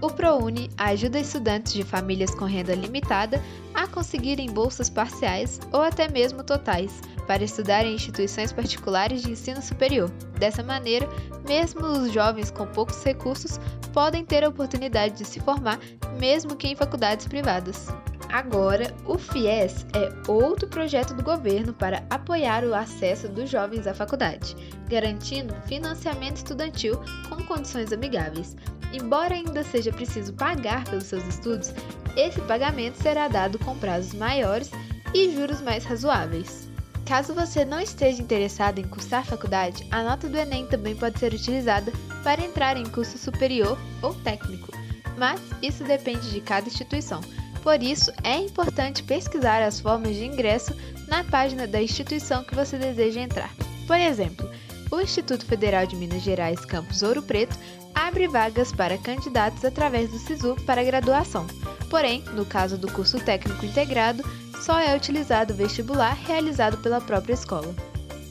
O 0.00 0.08
ProUni 0.08 0.70
ajuda 0.76 1.18
estudantes 1.18 1.72
de 1.72 1.82
famílias 1.82 2.32
com 2.32 2.44
renda 2.44 2.72
limitada 2.72 3.42
a 3.74 3.86
conseguirem 3.88 4.48
bolsas 4.48 4.88
parciais 4.88 5.58
ou 5.72 5.82
até 5.82 6.08
mesmo 6.08 6.44
totais 6.44 7.00
para 7.26 7.42
estudar 7.42 7.84
em 7.84 7.94
instituições 7.94 8.52
particulares 8.52 9.22
de 9.22 9.32
ensino 9.32 9.60
superior. 9.60 10.08
Dessa 10.38 10.62
maneira, 10.62 11.08
mesmo 11.48 11.84
os 11.84 12.12
jovens 12.12 12.48
com 12.48 12.64
poucos 12.66 13.02
recursos 13.02 13.58
podem 13.92 14.24
ter 14.24 14.44
a 14.44 14.48
oportunidade 14.48 15.16
de 15.16 15.24
se 15.24 15.40
formar, 15.40 15.80
mesmo 16.20 16.54
que 16.54 16.68
em 16.68 16.76
faculdades 16.76 17.26
privadas. 17.26 17.88
Agora, 18.28 18.94
o 19.04 19.18
FIES 19.18 19.86
é 19.94 20.30
outro 20.30 20.68
projeto 20.68 21.14
do 21.14 21.22
governo 21.22 21.72
para 21.72 22.04
apoiar 22.10 22.62
o 22.62 22.74
acesso 22.74 23.28
dos 23.28 23.50
jovens 23.50 23.86
à 23.86 23.94
faculdade, 23.94 24.54
garantindo 24.88 25.54
financiamento 25.66 26.36
estudantil 26.36 27.00
com 27.28 27.42
condições 27.44 27.92
amigáveis. 27.92 28.54
Embora 28.92 29.34
ainda 29.34 29.62
seja 29.62 29.92
preciso 29.92 30.32
pagar 30.32 30.84
pelos 30.84 31.04
seus 31.04 31.24
estudos, 31.26 31.72
esse 32.16 32.40
pagamento 32.42 33.00
será 33.02 33.28
dado 33.28 33.58
com 33.58 33.78
prazos 33.78 34.14
maiores 34.14 34.70
e 35.14 35.34
juros 35.34 35.60
mais 35.60 35.84
razoáveis. 35.84 36.68
Caso 37.04 37.34
você 37.34 37.64
não 37.64 37.80
esteja 37.80 38.20
interessado 38.20 38.78
em 38.78 38.84
cursar 38.84 39.24
faculdade, 39.24 39.86
a 39.90 40.02
nota 40.02 40.28
do 40.28 40.36
Enem 40.36 40.66
também 40.66 40.94
pode 40.94 41.18
ser 41.18 41.32
utilizada 41.32 41.90
para 42.22 42.44
entrar 42.44 42.76
em 42.76 42.84
curso 42.84 43.16
superior 43.16 43.78
ou 44.02 44.14
técnico, 44.14 44.70
mas 45.16 45.40
isso 45.62 45.84
depende 45.84 46.30
de 46.30 46.40
cada 46.40 46.68
instituição. 46.68 47.22
Por 47.62 47.82
isso, 47.82 48.12
é 48.22 48.36
importante 48.36 49.02
pesquisar 49.02 49.62
as 49.62 49.80
formas 49.80 50.14
de 50.16 50.24
ingresso 50.24 50.74
na 51.06 51.24
página 51.24 51.66
da 51.66 51.82
instituição 51.82 52.44
que 52.44 52.54
você 52.54 52.76
deseja 52.76 53.20
entrar. 53.20 53.54
Por 53.86 53.96
exemplo, 53.96 54.48
o 54.90 55.00
Instituto 55.00 55.44
Federal 55.44 55.86
de 55.86 55.96
Minas 55.96 56.22
Gerais 56.22 56.64
Campus 56.64 57.02
Ouro 57.02 57.22
Preto 57.22 57.58
abre 57.98 58.28
vagas 58.28 58.70
para 58.70 58.96
candidatos 58.96 59.64
através 59.64 60.10
do 60.10 60.18
SISU 60.18 60.54
para 60.64 60.84
graduação. 60.84 61.46
Porém, 61.90 62.22
no 62.34 62.46
caso 62.46 62.78
do 62.78 62.90
curso 62.92 63.18
técnico 63.18 63.66
integrado, 63.66 64.22
só 64.60 64.78
é 64.78 64.96
utilizado 64.96 65.52
o 65.52 65.56
vestibular 65.56 66.14
realizado 66.14 66.78
pela 66.78 67.00
própria 67.00 67.34
escola. 67.34 67.74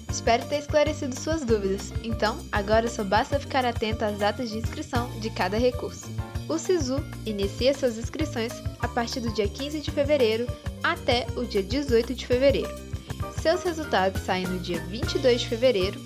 Espero 0.10 0.46
ter 0.46 0.60
esclarecido 0.60 1.20
suas 1.20 1.44
dúvidas, 1.44 1.92
então 2.02 2.38
agora 2.52 2.88
só 2.88 3.04
basta 3.04 3.40
ficar 3.40 3.66
atento 3.66 4.06
às 4.06 4.18
datas 4.18 4.50
de 4.50 4.58
inscrição 4.58 5.10
de 5.20 5.30
cada 5.30 5.58
recurso. 5.58 6.08
O 6.48 6.58
SISU 6.58 7.04
inicia 7.26 7.74
suas 7.74 7.98
inscrições 7.98 8.54
a 8.80 8.88
partir 8.88 9.20
do 9.20 9.34
dia 9.34 9.50
15 9.50 9.82
de 9.82 9.92
fevereiro 9.92 10.48
até 10.82 11.28
o 11.36 11.44
dia 11.44 11.62
18 11.62 12.14
de 12.14 12.26
fevereiro. 12.26 12.74
Seus 13.42 13.64
resultados 13.64 14.22
saem 14.22 14.48
no 14.48 14.60
dia 14.60 14.80
22 14.86 15.42
de 15.42 15.50
fevereiro, 15.50 16.00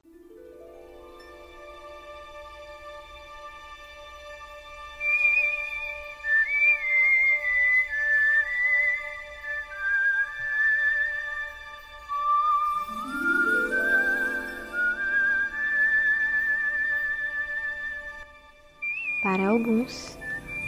Para 19.32 19.48
alguns, 19.48 20.20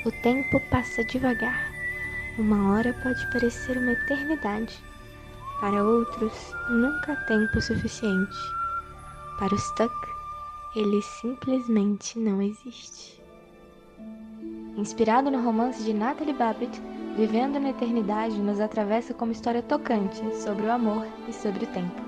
o 0.05 0.11
tempo 0.21 0.57
passa 0.71 1.03
devagar. 1.03 1.69
Uma 2.39 2.71
hora 2.71 2.93
pode 3.03 3.29
parecer 3.29 3.77
uma 3.77 3.91
eternidade. 3.91 4.81
Para 5.59 5.83
outros, 5.83 6.55
nunca 6.69 7.11
há 7.11 7.15
tempo 7.25 7.59
suficiente. 7.59 8.37
Para 9.37 9.53
os 9.53 9.69
Tuck, 9.71 9.93
ele 10.77 11.01
simplesmente 11.01 12.17
não 12.17 12.41
existe. 12.41 13.21
Inspirado 14.77 15.29
no 15.29 15.43
romance 15.43 15.83
de 15.83 15.93
Natalie 15.93 16.33
Babbitt, 16.33 16.81
Vivendo 17.17 17.59
na 17.59 17.71
Eternidade 17.71 18.39
nos 18.39 18.61
atravessa 18.61 19.13
como 19.13 19.33
história 19.33 19.61
tocante 19.61 20.21
sobre 20.37 20.67
o 20.67 20.71
amor 20.71 21.05
e 21.27 21.33
sobre 21.33 21.65
o 21.65 21.73
tempo. 21.73 22.01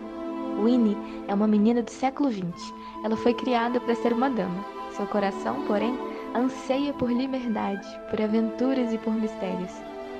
Winnie 0.64 0.98
é 1.28 1.34
uma 1.34 1.50
menina 1.50 1.84
do 1.84 1.92
século 1.92 2.32
XX. 2.32 2.74
Ela 3.04 3.18
foi 3.18 3.34
criada 3.34 3.78
para 3.82 3.94
ser 3.96 4.14
uma 4.14 4.30
dama. 4.30 4.64
Seu 4.96 5.06
coração, 5.06 5.68
porém, 5.68 6.15
anseia 6.36 6.94
por 6.94 7.12
liberdade, 7.12 7.88
por 8.10 8.22
aventuras 8.22 8.92
e 8.94 8.98
por 8.98 9.14
mistérios. 9.14 9.72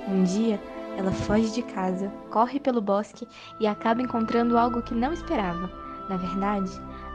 Um 0.08 0.24
dia, 0.24 0.58
ela 0.96 1.12
foge 1.12 1.52
de 1.52 1.62
casa, 1.62 2.10
corre 2.30 2.58
pelo 2.58 2.80
bosque 2.80 3.28
e 3.60 3.66
acaba 3.66 4.00
encontrando 4.00 4.56
algo 4.56 4.82
que 4.82 4.94
não 4.94 5.12
esperava. 5.12 5.70
Na 6.08 6.16
verdade, 6.16 6.70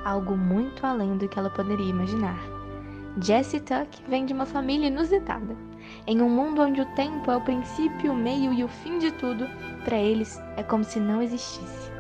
algo 0.06 0.38
muito 0.38 0.86
além 0.86 1.18
do 1.18 1.28
que 1.28 1.39
ela 1.39 1.49
poderia 1.49 1.89
imaginar. 1.89 2.38
Jessie 3.20 3.60
Tuck 3.60 4.04
vem 4.08 4.26
de 4.26 4.34
uma 4.34 4.45
família 4.45 4.88
inusitada. 4.88 5.56
Em 6.06 6.22
um 6.22 6.30
mundo 6.30 6.62
onde 6.62 6.80
o 6.80 6.95
tempo 6.95 7.32
é 7.32 7.36
o 7.36 7.41
princípio, 7.41 8.14
o 8.14 8.16
meio 8.16 8.54
e 8.54 8.64
o 8.64 8.68
fim 8.68 8.99
de 8.99 9.12
tudo, 9.12 9.47
para 9.84 9.97
eles 9.97 10.39
é 10.58 10.64
como 10.64 10.84
se 10.84 10.99
não 10.99 11.22
existisse. 11.22 11.91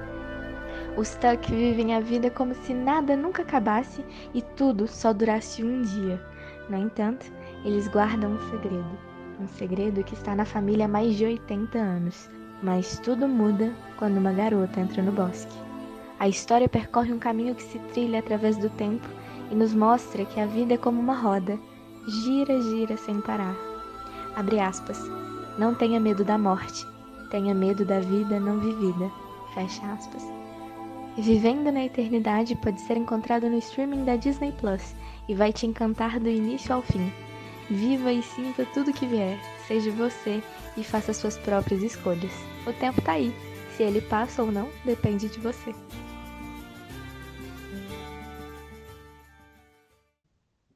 Os 0.95 1.15
Tuck 1.15 1.49
vivem 1.49 1.95
a 1.95 1.99
vida 1.99 2.29
como 2.29 2.53
se 2.53 2.73
nada 2.73 3.15
nunca 3.15 3.41
acabasse 3.41 4.05
e 4.33 4.41
tudo 4.41 4.87
só 4.87 5.11
durasse 5.11 5.63
um 5.63 5.81
dia. 5.81 6.30
No 6.69 6.77
entanto, 6.77 7.31
eles 7.63 7.87
guardam 7.87 8.33
um 8.33 8.49
segredo. 8.49 8.97
Um 9.39 9.47
segredo 9.47 10.03
que 10.03 10.13
está 10.13 10.35
na 10.35 10.45
família 10.45 10.85
há 10.85 10.87
mais 10.87 11.15
de 11.15 11.25
80 11.25 11.77
anos. 11.77 12.29
Mas 12.61 12.99
tudo 12.99 13.27
muda 13.27 13.73
quando 13.97 14.17
uma 14.17 14.31
garota 14.31 14.79
entra 14.79 15.01
no 15.01 15.11
bosque. 15.11 15.57
A 16.19 16.27
história 16.27 16.69
percorre 16.69 17.11
um 17.11 17.17
caminho 17.17 17.55
que 17.55 17.63
se 17.63 17.79
trilha 17.93 18.19
através 18.19 18.55
do 18.57 18.69
tempo 18.69 19.07
e 19.49 19.55
nos 19.55 19.73
mostra 19.73 20.23
que 20.25 20.39
a 20.39 20.45
vida 20.45 20.75
é 20.75 20.77
como 20.77 20.99
uma 20.99 21.15
roda. 21.15 21.57
Gira, 22.07 22.61
gira 22.61 22.95
sem 22.97 23.19
parar. 23.21 23.55
Abre 24.35 24.59
aspas. 24.59 24.99
Não 25.57 25.73
tenha 25.73 25.99
medo 25.99 26.23
da 26.23 26.37
morte. 26.37 26.85
Tenha 27.31 27.53
medo 27.53 27.83
da 27.83 27.99
vida 27.99 28.39
não 28.39 28.59
vivida. 28.59 29.11
Fecha 29.53 29.85
aspas. 29.91 30.23
Vivendo 31.17 31.71
na 31.71 31.85
Eternidade 31.85 32.55
pode 32.55 32.79
ser 32.81 32.95
encontrado 32.97 33.49
no 33.49 33.57
streaming 33.57 34.05
da 34.05 34.15
Disney 34.15 34.53
Plus 34.53 34.95
e 35.31 35.33
vai 35.33 35.53
te 35.53 35.65
encantar 35.65 36.19
do 36.19 36.27
início 36.27 36.75
ao 36.75 36.81
fim. 36.81 37.09
Viva 37.69 38.11
e 38.11 38.21
sinta 38.21 38.65
tudo 38.73 38.91
que 38.91 39.05
vier, 39.05 39.39
seja 39.65 39.89
você 39.89 40.43
e 40.75 40.83
faça 40.83 41.13
suas 41.13 41.37
próprias 41.37 41.81
escolhas. 41.81 42.33
O 42.67 42.73
tempo 42.73 43.01
tá 43.01 43.13
aí. 43.13 43.33
Se 43.77 43.81
ele 43.81 44.01
passa 44.01 44.43
ou 44.43 44.51
não, 44.51 44.67
depende 44.83 45.29
de 45.29 45.39
você. 45.39 45.73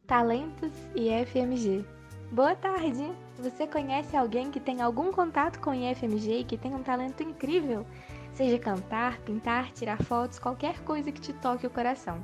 Talentos 0.07 0.71
e 0.95 1.09
IFMG. 1.09 1.83
Boa 2.31 2.55
tarde! 2.55 3.11
Você 3.39 3.67
conhece 3.67 4.15
alguém 4.15 4.51
que 4.51 4.61
tem 4.61 4.81
algum 4.81 5.11
contato 5.11 5.59
com 5.59 5.73
IFMG 5.73 6.39
e 6.39 6.43
que 6.45 6.57
tem 6.57 6.73
um 6.73 6.81
talento 6.81 7.21
incrível? 7.21 7.85
Seja 8.33 8.57
cantar, 8.57 9.19
pintar, 9.19 9.73
tirar 9.73 10.01
fotos, 10.01 10.39
qualquer 10.39 10.79
coisa 10.85 11.11
que 11.11 11.19
te 11.19 11.33
toque 11.33 11.67
o 11.67 11.69
coração. 11.69 12.23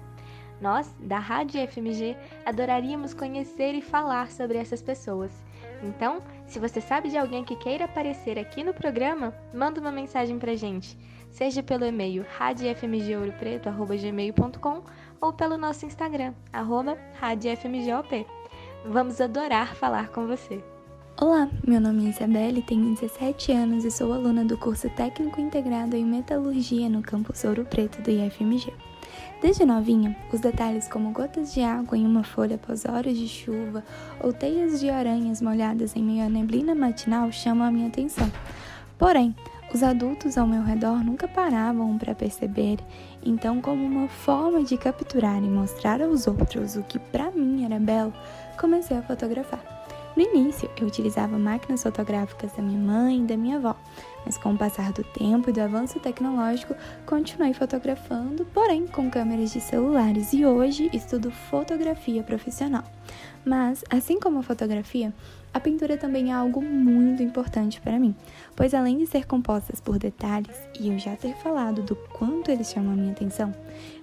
Nós, 0.61 0.93
da 0.99 1.17
Rádio 1.17 1.59
IFMG, 1.59 2.15
adoraríamos 2.45 3.13
conhecer 3.13 3.73
e 3.73 3.81
falar 3.81 4.31
sobre 4.31 4.59
essas 4.59 4.81
pessoas. 4.81 5.31
Então, 5.83 6.21
se 6.45 6.59
você 6.59 6.79
sabe 6.79 7.09
de 7.09 7.17
alguém 7.17 7.43
que 7.43 7.55
queira 7.55 7.85
aparecer 7.85 8.37
aqui 8.37 8.63
no 8.63 8.71
programa, 8.73 9.33
manda 9.51 9.81
uma 9.81 9.91
mensagem 9.91 10.37
pra 10.37 10.53
gente, 10.55 10.95
seja 11.31 11.63
pelo 11.63 11.83
e-mail 11.85 12.23
radiofmgouropreto.gmail.com 12.37 14.83
ou 15.19 15.33
pelo 15.33 15.57
nosso 15.57 15.87
Instagram, 15.87 16.35
arroba 16.53 16.95
radiofmgop. 17.19 18.27
Vamos 18.85 19.19
adorar 19.19 19.75
falar 19.75 20.09
com 20.09 20.27
você. 20.27 20.63
Olá, 21.19 21.49
meu 21.67 21.81
nome 21.81 22.05
é 22.05 22.09
Isabelle, 22.09 22.61
tenho 22.61 22.95
17 22.95 23.51
anos 23.51 23.83
e 23.83 23.91
sou 23.91 24.13
aluna 24.13 24.45
do 24.45 24.57
curso 24.57 24.89
Técnico 24.91 25.41
Integrado 25.41 25.95
em 25.95 26.05
Metalurgia 26.05 26.87
no 26.89 27.01
campus 27.01 27.43
Ouro 27.43 27.65
Preto 27.65 28.01
do 28.01 28.09
IFMG. 28.09 28.90
Desde 29.41 29.65
novinha, 29.65 30.15
os 30.31 30.39
detalhes 30.39 30.87
como 30.87 31.09
gotas 31.09 31.51
de 31.51 31.63
água 31.63 31.97
em 31.97 32.05
uma 32.05 32.23
folha 32.23 32.57
após 32.57 32.85
horas 32.85 33.17
de 33.17 33.27
chuva 33.27 33.83
ou 34.19 34.31
teias 34.31 34.79
de 34.79 34.87
aranhas 34.87 35.41
molhadas 35.41 35.95
em 35.95 36.03
meio 36.03 36.27
à 36.27 36.29
neblina 36.29 36.75
matinal 36.75 37.31
chamam 37.31 37.67
a 37.67 37.71
minha 37.71 37.87
atenção. 37.87 38.31
Porém, 38.99 39.35
os 39.73 39.81
adultos 39.81 40.37
ao 40.37 40.45
meu 40.45 40.61
redor 40.61 41.03
nunca 41.03 41.27
paravam 41.27 41.97
para 41.97 42.13
perceber, 42.13 42.77
então, 43.25 43.59
como 43.61 43.83
uma 43.83 44.07
forma 44.07 44.63
de 44.63 44.77
capturar 44.77 45.43
e 45.43 45.49
mostrar 45.49 46.03
aos 46.03 46.27
outros 46.27 46.75
o 46.75 46.83
que 46.83 46.99
para 46.99 47.31
mim 47.31 47.65
era 47.65 47.79
belo, 47.79 48.13
comecei 48.59 48.95
a 48.95 49.01
fotografar. 49.01 49.80
No 50.15 50.23
início, 50.23 50.69
eu 50.79 50.87
utilizava 50.87 51.39
máquinas 51.39 51.83
fotográficas 51.83 52.51
da 52.51 52.61
minha 52.61 52.79
mãe 52.79 53.19
e 53.19 53.25
da 53.25 53.37
minha 53.37 53.57
avó, 53.57 53.75
mas 54.25 54.37
com 54.37 54.53
o 54.53 54.57
passar 54.57 54.91
do 54.91 55.03
tempo 55.03 55.49
e 55.49 55.53
do 55.53 55.61
avanço 55.61 55.99
tecnológico, 56.01 56.75
continuei 57.05 57.53
fotografando, 57.53 58.45
porém 58.53 58.85
com 58.87 59.09
câmeras 59.09 59.53
de 59.53 59.61
celulares 59.61 60.33
e 60.33 60.45
hoje 60.45 60.89
estudo 60.91 61.31
fotografia 61.31 62.23
profissional. 62.23 62.83
Mas, 63.45 63.85
assim 63.89 64.19
como 64.19 64.39
a 64.39 64.43
fotografia, 64.43 65.13
a 65.53 65.59
pintura 65.59 65.97
também 65.97 66.29
é 66.29 66.33
algo 66.33 66.61
muito 66.61 67.23
importante 67.23 67.79
para 67.79 67.97
mim, 67.97 68.13
pois 68.55 68.73
além 68.73 68.97
de 68.97 69.07
ser 69.07 69.25
compostas 69.25 69.79
por 69.79 69.97
detalhes, 69.97 70.57
e 70.79 70.89
eu 70.89 70.99
já 70.99 71.15
ter 71.15 71.35
falado 71.35 71.81
do 71.83 71.95
quanto 71.95 72.51
eles 72.51 72.69
chamam 72.69 72.93
a 72.93 72.95
minha 72.95 73.13
atenção, 73.13 73.53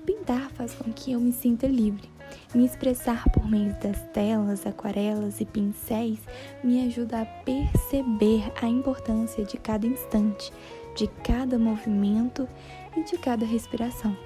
pintar 0.07 0.51
faz 0.51 0.75
com 0.75 0.91
que 0.91 1.13
eu 1.13 1.21
me 1.21 1.33
sinta 1.33 1.67
livre. 1.67 2.18
Me 2.55 2.65
expressar 2.65 3.25
por 3.31 3.49
meio 3.49 3.75
das 3.81 4.01
telas, 4.13 4.67
aquarelas 4.67 5.41
e 5.41 5.45
pincéis 5.45 6.19
me 6.63 6.87
ajuda 6.87 7.23
a 7.23 7.25
perceber 7.25 8.53
a 8.61 8.67
importância 8.67 9.45
de 9.45 9.57
cada 9.57 9.87
instante, 9.87 10.53
de 10.95 11.07
cada 11.23 11.59
movimento 11.59 12.49
e 12.97 13.03
de 13.05 13.19
cada 13.19 13.45
respiração. 13.45 14.17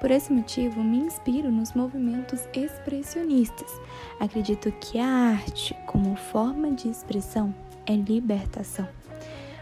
Por 0.00 0.10
esse 0.10 0.32
motivo, 0.32 0.82
me 0.82 0.98
inspiro 0.98 1.50
nos 1.50 1.72
movimentos 1.74 2.40
expressionistas. 2.52 3.70
Acredito 4.18 4.72
que 4.72 4.98
a 4.98 5.06
arte, 5.06 5.74
como 5.86 6.16
forma 6.16 6.72
de 6.72 6.88
expressão, 6.88 7.54
é 7.86 7.94
libertação. 7.94 8.88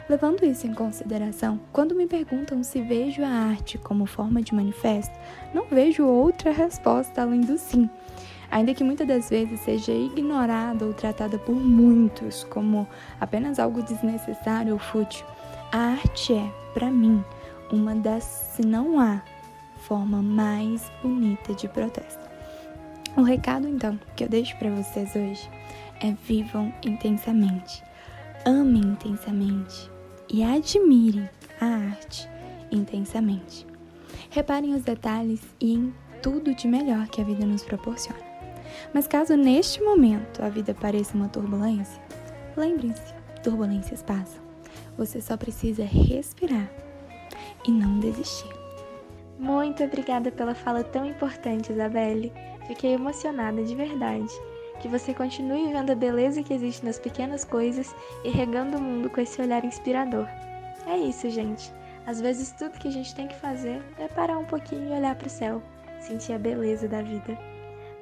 Levando 0.09 0.43
isso 0.43 0.67
em 0.67 0.73
consideração, 0.73 1.61
quando 1.71 1.95
me 1.95 2.07
perguntam 2.07 2.65
se 2.65 2.81
vejo 2.81 3.23
a 3.23 3.29
arte 3.29 3.77
como 3.77 4.07
forma 4.07 4.41
de 4.41 4.55
manifesto, 4.55 5.15
não 5.53 5.67
vejo 5.67 6.07
outra 6.07 6.51
resposta 6.51 7.21
além 7.21 7.43
do 7.43 7.59
sim. 7.59 7.91
Ainda 8.51 8.73
que 8.73 8.83
muitas 8.83 9.07
das 9.07 9.29
vezes 9.29 9.61
seja 9.61 9.93
ignorada 9.93 10.87
ou 10.87 10.95
tratada 10.95 11.39
por 11.39 11.55
muitos 11.55 12.43
como 12.45 12.89
apenas 13.21 13.59
algo 13.59 13.83
desnecessário 13.83 14.73
ou 14.73 14.79
fútil, 14.79 15.27
a 15.71 15.79
arte 15.79 16.33
é, 16.33 16.51
para 16.73 16.91
mim, 16.91 17.23
uma 17.71 17.95
das, 17.95 18.25
se 18.25 18.63
não 18.67 18.99
há, 18.99 19.21
forma 19.77 20.23
mais 20.23 20.91
bonita 21.03 21.53
de 21.53 21.69
protesto. 21.69 22.27
O 23.15 23.21
recado 23.21 23.69
então 23.69 24.01
que 24.17 24.25
eu 24.25 24.29
deixo 24.31 24.57
para 24.57 24.71
vocês 24.71 25.15
hoje 25.15 25.51
é 26.01 26.15
vivam 26.27 26.73
intensamente, 26.83 27.85
amem 28.47 28.81
intensamente 28.83 29.98
e 30.31 30.43
admirem 30.43 31.29
a 31.61 31.67
arte 31.67 32.29
intensamente. 32.71 33.67
Reparem 34.31 34.75
os 34.75 34.83
detalhes 34.83 35.41
e 35.61 35.75
em 35.75 35.95
tudo 36.23 36.55
de 36.55 36.67
melhor 36.69 37.09
que 37.09 37.21
a 37.21 37.25
vida 37.25 37.47
nos 37.47 37.63
proporciona. 37.63 38.21
Mas 38.93 39.07
caso 39.07 39.37
neste 39.37 39.83
momento 39.83 40.43
a 40.43 40.49
vida 40.49 40.75
pareça 40.75 41.17
uma 41.17 41.29
turbulência, 41.29 42.03
lembrem-se, 42.57 43.15
turbulências 43.43 44.03
passam. 44.03 44.43
Você 44.97 45.21
só 45.21 45.37
precisa 45.37 45.85
respirar 45.85 46.71
e 47.67 47.71
não 47.71 47.99
desistir. 47.99 48.51
Muito 49.39 49.85
obrigada 49.85 50.33
pela 50.33 50.55
fala 50.55 50.83
tão 50.83 51.07
importante, 51.07 51.73
Isabelle. 51.73 52.33
Fiquei 52.67 52.95
emocionada 52.95 53.63
de 53.63 53.75
verdade. 53.75 54.33
Que 54.81 54.89
você 54.89 55.13
continue 55.13 55.73
vendo 55.73 55.91
a 55.91 55.95
beleza 55.95 56.43
que 56.43 56.55
existe 56.55 56.85
nas 56.85 56.99
pequenas 56.99 57.45
coisas 57.45 57.95
e 58.25 58.31
regando 58.31 58.77
o 58.77 58.81
mundo 58.81 59.11
com 59.11 59.21
esse 59.21 59.41
olhar 59.41 59.65
inspirador. 59.65 60.27
É 60.87 60.97
isso, 60.97 61.29
gente. 61.29 61.73
Às 62.07 62.21
vezes 62.21 62.53
tudo 62.53 62.79
que 62.79 62.89
a 62.89 62.93
gente 62.93 63.15
tem 63.15 63.29
que 63.29 63.37
fazer 63.37 63.83
é 63.99 64.09
parar 64.09 64.39
um 64.39 64.47
pouquinho 64.47 64.89
e 64.89 64.97
olhar 64.97 65.15
para 65.15 65.27
o 65.27 65.31
céu, 65.31 65.63
sentir 66.01 66.33
a 66.33 66.39
beleza 66.39 66.89
da 66.89 67.03
vida. 67.03 67.37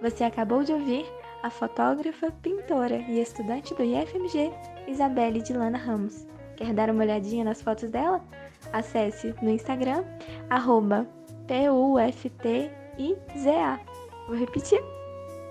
Você 0.01 0.23
acabou 0.23 0.63
de 0.63 0.73
ouvir 0.73 1.05
a 1.43 1.51
fotógrafa, 1.51 2.31
pintora 2.43 2.97
e 2.97 3.21
estudante 3.21 3.75
do 3.75 3.83
IFMG, 3.83 4.53
Isabelle 4.87 5.43
de 5.43 5.53
Lana 5.53 5.79
Ramos. 5.79 6.27
Quer 6.57 6.73
dar 6.73 6.89
uma 6.91 7.03
olhadinha 7.03 7.45
nas 7.45 7.61
fotos 7.63 7.91
dela? 7.91 8.23
Acesse 8.73 9.35
no 9.43 9.51
Instagram, 9.51 10.05
arroba 10.51 11.07
P-U-F-T-I-Z-A. 11.47 12.71
Vou 14.29 14.37
repetir. 14.37 14.81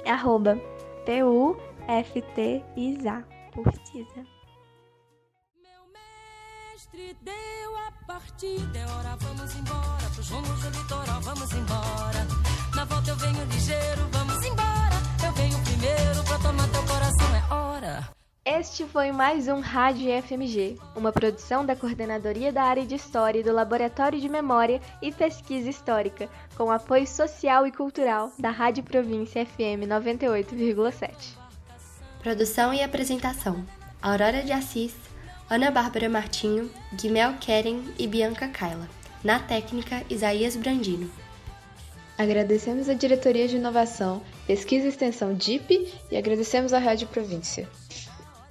Arroba 0.05 0.57
P-U-F-T-I-Z-A. 1.05 2.55
Purtiza. 3.53 4.25
Meu 5.61 5.85
mestre 5.93 7.15
deu 7.21 7.77
a 7.87 7.91
partida, 8.05 8.79
é 8.79 8.85
hora, 8.85 9.15
vamos 9.15 9.55
embora. 9.55 10.09
Pros 10.13 10.29
rumos 10.29 10.61
do 10.61 10.69
litoral, 10.71 11.21
vamos 11.21 11.53
embora. 11.53 12.27
Na 12.75 12.83
volta 12.85 13.11
eu 13.11 13.15
venho 13.15 13.45
ligeiro, 13.45 14.07
vamos 14.11 14.43
embora. 14.45 14.95
Eu 15.25 15.31
venho 15.33 15.57
primeiro 15.63 16.23
pra 16.25 16.39
tomar 16.39 16.67
teu 16.69 16.83
coração, 16.83 17.35
é 17.35 17.53
hora. 17.53 18.09
Este 18.47 18.85
foi 18.85 19.11
mais 19.11 19.47
um 19.47 19.59
Rádio 19.59 20.05
FMG, 20.21 20.77
uma 20.95 21.11
produção 21.11 21.65
da 21.65 21.75
Coordenadoria 21.75 22.53
da 22.53 22.61
Área 22.61 22.85
de 22.85 22.93
História 22.93 23.39
e 23.39 23.43
do 23.43 23.51
Laboratório 23.51 24.21
de 24.21 24.29
Memória 24.29 24.79
e 25.01 25.11
Pesquisa 25.11 25.67
Histórica, 25.67 26.29
com 26.55 26.69
apoio 26.69 27.07
social 27.07 27.65
e 27.65 27.71
cultural 27.71 28.31
da 28.37 28.51
Rádio 28.51 28.83
Província 28.83 29.43
FM 29.43 29.89
98,7. 29.89 31.09
Produção 32.19 32.71
e 32.71 32.83
apresentação: 32.83 33.65
Aurora 33.99 34.43
de 34.43 34.51
Assis, 34.51 34.93
Ana 35.49 35.71
Bárbara 35.71 36.07
Martinho, 36.07 36.69
Guimel 36.93 37.33
Keren 37.41 37.95
e 37.97 38.05
Bianca 38.05 38.47
Kaila. 38.47 38.87
Na 39.23 39.39
técnica, 39.39 40.03
Isaías 40.07 40.55
Brandino. 40.55 41.09
Agradecemos 42.15 42.89
a 42.89 42.93
Diretoria 42.93 43.47
de 43.47 43.55
Inovação, 43.55 44.21
Pesquisa 44.45 44.85
e 44.85 44.89
Extensão 44.89 45.33
DIP 45.33 45.91
e 46.11 46.15
agradecemos 46.15 46.73
à 46.73 46.77
Rádio 46.77 47.07
Província. 47.07 47.67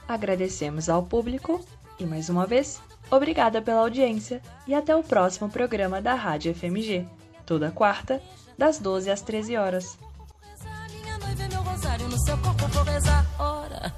Agradecemos 0.07 0.89
ao 0.89 1.03
público 1.03 1.65
e, 1.99 2.05
mais 2.05 2.29
uma 2.29 2.47
vez, 2.47 2.81
obrigada 3.11 3.63
pela 3.63 3.81
audiência 3.81 4.43
e 4.67 4.75
até 4.75 4.95
o 4.95 5.03
próximo 5.03 5.49
programa 5.49 6.01
da 6.01 6.15
Rádio 6.15 6.55
FMG, 6.55 7.07
toda 7.47 7.71
quarta, 7.71 8.21
das 8.57 8.79
12 8.79 9.11
às 9.11 9.23
13 9.23 9.57
horas. 9.57 9.99